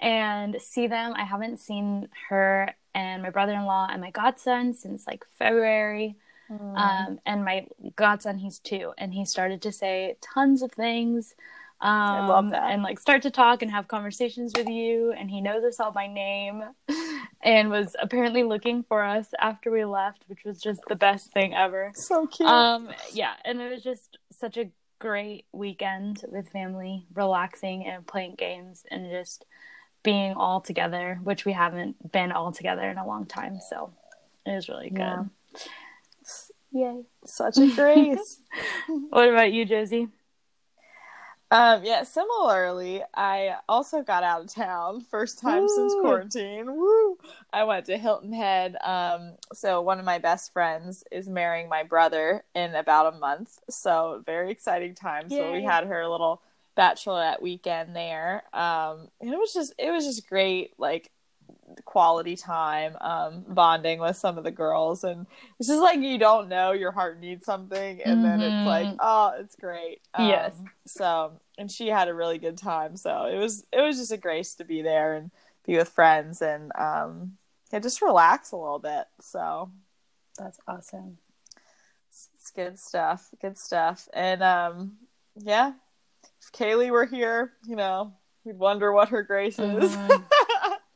and 0.00 0.56
see 0.60 0.86
them. 0.86 1.12
I 1.14 1.24
haven't 1.24 1.60
seen 1.60 2.08
her 2.28 2.74
and 2.94 3.22
my 3.22 3.30
brother 3.30 3.52
in 3.52 3.66
law 3.66 3.86
and 3.90 4.00
my 4.00 4.10
godson 4.10 4.72
since 4.72 5.06
like 5.06 5.24
February. 5.38 6.16
Um, 6.76 7.20
and 7.26 7.44
my 7.44 7.66
godson, 7.96 8.38
he's 8.38 8.58
two, 8.60 8.92
and 8.98 9.12
he 9.12 9.24
started 9.24 9.62
to 9.62 9.72
say 9.72 10.16
tons 10.20 10.62
of 10.62 10.72
things. 10.72 11.34
Um, 11.80 12.28
love 12.28 12.50
that. 12.50 12.70
And 12.70 12.82
like 12.82 12.98
start 12.98 13.22
to 13.22 13.30
talk 13.30 13.62
and 13.62 13.70
have 13.70 13.88
conversations 13.88 14.52
with 14.56 14.68
you. 14.68 15.12
And 15.12 15.30
he 15.30 15.40
knows 15.40 15.64
us 15.64 15.78
all 15.78 15.92
by 15.92 16.06
name 16.06 16.62
and 17.42 17.70
was 17.70 17.94
apparently 18.00 18.42
looking 18.42 18.82
for 18.82 19.02
us 19.02 19.28
after 19.38 19.70
we 19.70 19.84
left, 19.84 20.24
which 20.28 20.44
was 20.44 20.60
just 20.60 20.80
the 20.88 20.96
best 20.96 21.32
thing 21.32 21.54
ever. 21.54 21.92
so 21.94 22.26
cute 22.26 22.48
Um, 22.48 22.90
yeah, 23.12 23.34
and 23.44 23.60
it 23.60 23.70
was 23.70 23.82
just 23.82 24.18
such 24.32 24.56
a 24.56 24.70
great 24.98 25.44
weekend 25.52 26.24
with 26.28 26.48
family, 26.48 27.06
relaxing 27.14 27.86
and 27.86 28.06
playing 28.06 28.36
games 28.36 28.84
and 28.90 29.10
just 29.10 29.44
being 30.02 30.32
all 30.34 30.60
together, 30.60 31.18
which 31.22 31.44
we 31.44 31.52
haven't 31.52 32.12
been 32.12 32.32
all 32.32 32.52
together 32.52 32.88
in 32.88 32.96
a 32.96 33.06
long 33.06 33.26
time. 33.26 33.58
So 33.70 33.92
it 34.46 34.52
was 34.52 34.68
really 34.68 34.90
good. 34.90 34.98
Yeah. 34.98 35.24
Yay. 36.72 37.02
such 37.24 37.56
a 37.58 37.66
grace 37.74 38.40
What 39.08 39.28
about 39.28 39.52
you, 39.52 39.64
Josie? 39.64 40.08
Um, 41.50 41.84
yeah, 41.84 42.02
similarly, 42.02 43.02
I 43.14 43.56
also 43.68 44.02
got 44.02 44.24
out 44.24 44.42
of 44.42 44.52
town 44.52 45.02
first 45.02 45.38
time 45.38 45.68
since 45.68 45.94
quarantine. 45.94 46.74
Woo! 46.74 47.18
I 47.52 47.62
went 47.62 47.86
to 47.86 47.96
Hilton 47.96 48.32
Head. 48.32 48.76
Um, 48.82 49.34
so 49.52 49.80
one 49.80 50.00
of 50.00 50.04
my 50.04 50.18
best 50.18 50.52
friends 50.52 51.04
is 51.12 51.28
marrying 51.28 51.68
my 51.68 51.84
brother 51.84 52.42
in 52.54 52.74
about 52.74 53.14
a 53.14 53.18
month. 53.18 53.60
So 53.70 54.22
very 54.26 54.50
exciting 54.50 54.94
time. 54.94 55.30
So 55.30 55.52
we 55.52 55.62
had 55.62 55.84
her 55.84 56.08
little 56.08 56.42
bachelorette 56.76 57.40
weekend 57.40 57.94
there. 57.94 58.42
Um, 58.52 59.08
and 59.20 59.32
it 59.32 59.38
was 59.38 59.52
just 59.52 59.72
it 59.78 59.90
was 59.92 60.04
just 60.04 60.28
great, 60.28 60.72
like 60.78 61.10
quality 61.84 62.36
time, 62.36 62.96
um, 63.00 63.44
bonding 63.48 63.98
with 63.98 64.16
some 64.16 64.38
of 64.38 64.44
the 64.44 64.50
girls 64.50 65.02
and 65.04 65.26
it's 65.58 65.68
just 65.68 65.80
like 65.82 65.98
you 66.00 66.16
don't 66.18 66.48
know 66.48 66.72
your 66.72 66.92
heart 66.92 67.18
needs 67.20 67.44
something 67.44 68.00
and 68.02 68.22
then 68.24 68.40
Mhm. 68.40 68.58
it's 68.58 68.66
like, 68.66 68.88
oh, 69.00 69.34
it's 69.38 69.56
great. 69.56 70.00
Um, 70.14 70.28
Yes. 70.28 70.60
so 70.86 71.40
and 71.58 71.70
she 71.70 71.88
had 71.88 72.08
a 72.08 72.14
really 72.14 72.38
good 72.38 72.56
time 72.58 72.96
so 72.96 73.24
it 73.24 73.38
was 73.38 73.64
it 73.72 73.80
was 73.80 73.96
just 73.98 74.12
a 74.12 74.16
grace 74.16 74.54
to 74.56 74.64
be 74.64 74.82
there 74.82 75.14
and 75.14 75.30
be 75.64 75.76
with 75.76 75.88
friends 75.88 76.42
and 76.42 76.70
um 76.76 77.36
yeah 77.72 77.78
just 77.80 78.00
relax 78.02 78.52
a 78.52 78.56
little 78.56 78.78
bit 78.78 79.06
so 79.20 79.70
That's 80.38 80.60
awesome. 80.68 81.18
it's, 82.08 82.28
it's 82.34 82.50
good 82.50 82.78
stuff 82.78 83.30
good 83.40 83.56
stuff 83.58 84.06
and 84.12 84.42
um 84.42 84.96
yeah 85.34 85.72
if 86.40 86.52
kaylee 86.52 86.90
were 86.90 87.06
here 87.06 87.52
you 87.66 87.74
know 87.74 88.12
we'd 88.44 88.58
wonder 88.58 88.92
what 88.92 89.08
her 89.08 89.22
grace 89.22 89.58
is 89.58 89.90
Mhm. 89.96 90.22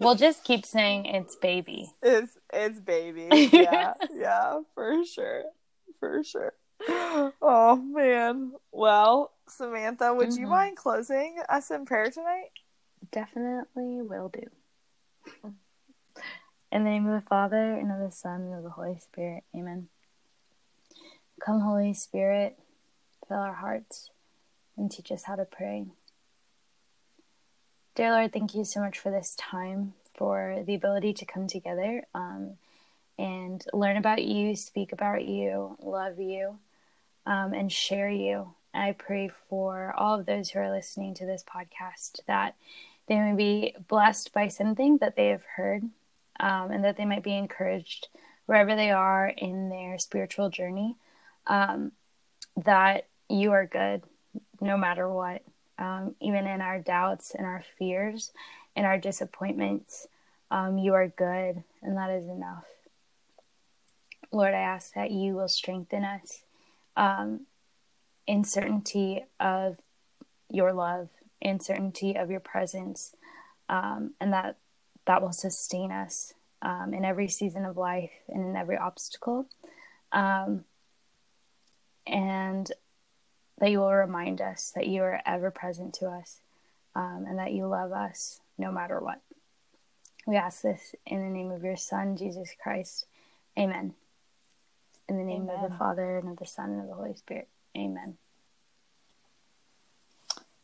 We'll 0.00 0.14
just 0.16 0.42
keep 0.44 0.64
saying 0.66 1.06
it's 1.06 1.36
baby. 1.36 1.92
it's 2.02 2.36
it's 2.52 2.80
baby 2.80 3.48
yeah 3.52 3.92
yeah 4.14 4.60
for 4.74 5.04
sure 5.04 5.44
for 5.98 6.24
sure 6.24 6.54
oh 6.88 7.76
man 7.76 8.52
well 8.72 9.32
samantha 9.48 10.12
would 10.14 10.34
you 10.34 10.46
Mhm. 10.46 10.50
mind 10.50 10.76
closing 10.76 11.36
us 11.48 11.70
in 11.70 11.84
prayer 11.84 12.10
tonight 12.10 12.50
Definitely 13.12 14.02
will 14.02 14.28
do. 14.28 14.46
In 16.70 16.84
the 16.84 16.90
name 16.90 17.06
of 17.08 17.14
the 17.20 17.26
Father, 17.26 17.74
and 17.74 17.90
of 17.90 17.98
the 17.98 18.14
Son, 18.14 18.42
and 18.42 18.54
of 18.54 18.62
the 18.62 18.70
Holy 18.70 18.98
Spirit. 18.98 19.42
Amen. 19.56 19.88
Come, 21.44 21.60
Holy 21.60 21.94
Spirit, 21.94 22.58
fill 23.26 23.38
our 23.38 23.54
hearts 23.54 24.10
and 24.76 24.90
teach 24.90 25.10
us 25.10 25.24
how 25.24 25.34
to 25.34 25.44
pray. 25.44 25.86
Dear 27.96 28.12
Lord, 28.12 28.32
thank 28.32 28.54
you 28.54 28.64
so 28.64 28.80
much 28.80 29.00
for 29.00 29.10
this 29.10 29.34
time, 29.34 29.94
for 30.14 30.62
the 30.64 30.76
ability 30.76 31.12
to 31.14 31.24
come 31.24 31.48
together 31.48 32.04
um, 32.14 32.52
and 33.18 33.64
learn 33.72 33.96
about 33.96 34.24
you, 34.24 34.54
speak 34.54 34.92
about 34.92 35.24
you, 35.24 35.76
love 35.82 36.20
you, 36.20 36.58
um, 37.26 37.52
and 37.52 37.70
share 37.70 38.08
you. 38.08 38.54
I 38.72 38.92
pray 38.92 39.28
for 39.28 39.92
all 39.96 40.20
of 40.20 40.26
those 40.26 40.50
who 40.50 40.60
are 40.60 40.70
listening 40.70 41.14
to 41.14 41.26
this 41.26 41.42
podcast 41.42 42.20
that 42.28 42.54
they 43.08 43.18
may 43.18 43.34
be 43.34 43.74
blessed 43.88 44.32
by 44.32 44.46
something 44.46 44.98
that 44.98 45.16
they 45.16 45.26
have 45.28 45.44
heard 45.56 45.82
um, 46.38 46.70
and 46.70 46.84
that 46.84 46.96
they 46.96 47.04
might 47.04 47.24
be 47.24 47.36
encouraged 47.36 48.06
wherever 48.46 48.76
they 48.76 48.92
are 48.92 49.26
in 49.26 49.68
their 49.68 49.98
spiritual 49.98 50.48
journey. 50.48 50.94
Um, 51.48 51.90
that 52.64 53.06
you 53.28 53.50
are 53.50 53.66
good 53.66 54.04
no 54.60 54.76
matter 54.76 55.08
what, 55.08 55.42
um, 55.80 56.14
even 56.20 56.46
in 56.46 56.60
our 56.60 56.78
doubts 56.78 57.34
and 57.34 57.46
our 57.46 57.64
fears 57.78 58.32
and 58.76 58.86
our 58.86 58.98
disappointments. 58.98 60.06
Um, 60.50 60.78
you 60.78 60.94
are 60.94 61.08
good, 61.08 61.64
and 61.82 61.96
that 61.96 62.10
is 62.10 62.28
enough. 62.28 62.64
Lord, 64.32 64.54
I 64.54 64.60
ask 64.60 64.94
that 64.94 65.10
you 65.10 65.34
will 65.34 65.48
strengthen 65.48 66.04
us 66.04 66.42
um, 66.96 67.46
in 68.26 68.44
certainty 68.44 69.24
of 69.40 69.78
your 70.48 70.72
love, 70.72 71.08
in 71.40 71.58
certainty 71.60 72.14
of 72.14 72.30
your 72.30 72.40
presence, 72.40 73.14
um, 73.68 74.12
and 74.20 74.32
that 74.32 74.56
that 75.06 75.22
will 75.22 75.32
sustain 75.32 75.90
us 75.90 76.34
um, 76.62 76.92
in 76.92 77.04
every 77.04 77.28
season 77.28 77.64
of 77.64 77.76
life 77.76 78.10
and 78.28 78.44
in 78.44 78.56
every 78.56 78.76
obstacle. 78.76 79.46
Um, 80.12 80.64
and 82.06 82.70
that 83.60 83.70
you 83.70 83.78
will 83.78 83.92
remind 83.92 84.40
us 84.40 84.72
that 84.74 84.86
you 84.86 85.02
are 85.02 85.20
ever 85.24 85.50
present 85.50 85.94
to 85.94 86.06
us 86.06 86.40
um, 86.94 87.24
and 87.28 87.38
that 87.38 87.52
you 87.52 87.66
love 87.66 87.92
us 87.92 88.40
no 88.58 88.72
matter 88.72 88.98
what. 89.00 89.20
We 90.26 90.36
ask 90.36 90.62
this 90.62 90.94
in 91.06 91.20
the 91.20 91.30
name 91.30 91.50
of 91.50 91.62
your 91.62 91.76
Son, 91.76 92.16
Jesus 92.16 92.50
Christ. 92.62 93.06
Amen. 93.58 93.94
In 95.08 95.18
the 95.18 95.24
name 95.24 95.48
Amen. 95.48 95.64
of 95.64 95.70
the 95.70 95.76
Father, 95.76 96.18
and 96.18 96.28
of 96.28 96.36
the 96.38 96.46
Son, 96.46 96.70
and 96.70 96.82
of 96.82 96.88
the 96.88 96.94
Holy 96.94 97.14
Spirit. 97.14 97.48
Amen. 97.76 98.16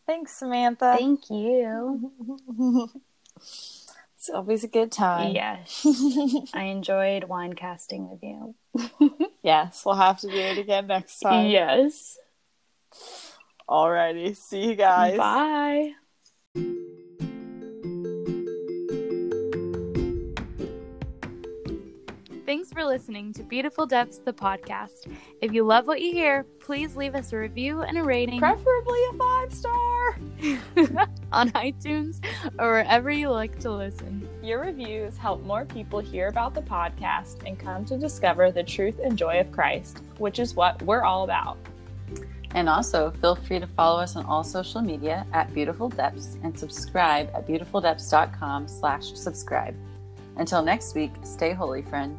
Thanks, 0.07 0.33
Samantha. 0.33 0.95
Thank 0.97 1.31
you. 1.31 2.13
it's 3.37 4.31
always 4.33 4.63
a 4.63 4.69
good 4.69 4.93
time. 4.93 5.35
Yes. 5.35 5.85
I 6.55 6.65
enjoyed 6.65 7.25
wine 7.25 7.55
casting 7.55 8.09
with 8.09 8.23
you. 8.23 8.55
yes, 9.43 9.83
we'll 9.85 9.97
have 9.97 10.21
to 10.21 10.29
do 10.29 10.37
it 10.37 10.59
again 10.59 10.87
next 10.87 11.19
time. 11.19 11.51
Yes. 11.51 12.19
Alrighty. 13.69 14.37
See 14.37 14.69
you 14.69 14.75
guys. 14.77 15.17
Bye. 15.17 15.95
Thanks 22.47 22.73
for 22.73 22.85
listening 22.85 23.33
to 23.33 23.43
Beautiful 23.43 23.87
Depths, 23.87 24.19
the 24.19 24.33
podcast. 24.33 25.13
If 25.41 25.53
you 25.53 25.65
love 25.65 25.89
what 25.89 26.01
you 26.01 26.13
hear, 26.13 26.45
please 26.61 26.95
leave 26.95 27.17
us 27.17 27.33
a 27.33 27.37
review 27.37 27.83
and 27.83 27.99
a 27.99 28.05
rating. 28.05 28.39
Preferably 28.39 29.01
a 29.11 29.13
five 29.15 29.53
star 29.53 30.09
on 31.33 31.51
iTunes 31.51 32.25
or 32.61 32.71
wherever 32.71 33.11
you 33.11 33.31
like 33.31 33.59
to 33.59 33.73
listen. 33.73 34.29
Your 34.45 34.61
reviews 34.61 35.17
help 35.17 35.43
more 35.43 35.65
people 35.65 35.99
hear 35.99 36.29
about 36.29 36.55
the 36.55 36.63
podcast 36.63 37.45
and 37.45 37.59
come 37.59 37.85
to 37.87 37.99
discover 37.99 38.53
the 38.53 38.63
truth 38.63 39.01
and 39.03 39.19
joy 39.19 39.41
of 39.41 39.51
Christ, 39.51 40.03
which 40.19 40.39
is 40.39 40.55
what 40.55 40.81
we're 40.83 41.03
all 41.03 41.25
about. 41.25 41.59
And 42.55 42.69
also, 42.69 43.11
feel 43.21 43.35
free 43.35 43.61
to 43.61 43.67
follow 43.67 44.01
us 44.01 44.17
on 44.17 44.25
all 44.25 44.45
social 44.45 44.81
media 44.81 45.27
at 45.33 45.53
Beautiful 45.53 45.89
Depths 45.89 46.39
and 46.43 46.59
subscribe 46.59 47.29
at 47.35 47.47
beautifuldepths.com 47.47 48.69
slash 48.69 49.13
subscribe. 49.15 49.75
Until 50.37 50.63
next 50.63 50.95
week, 50.95 51.13
stay 51.25 51.53
holy, 51.53 51.83
friend. 51.83 52.17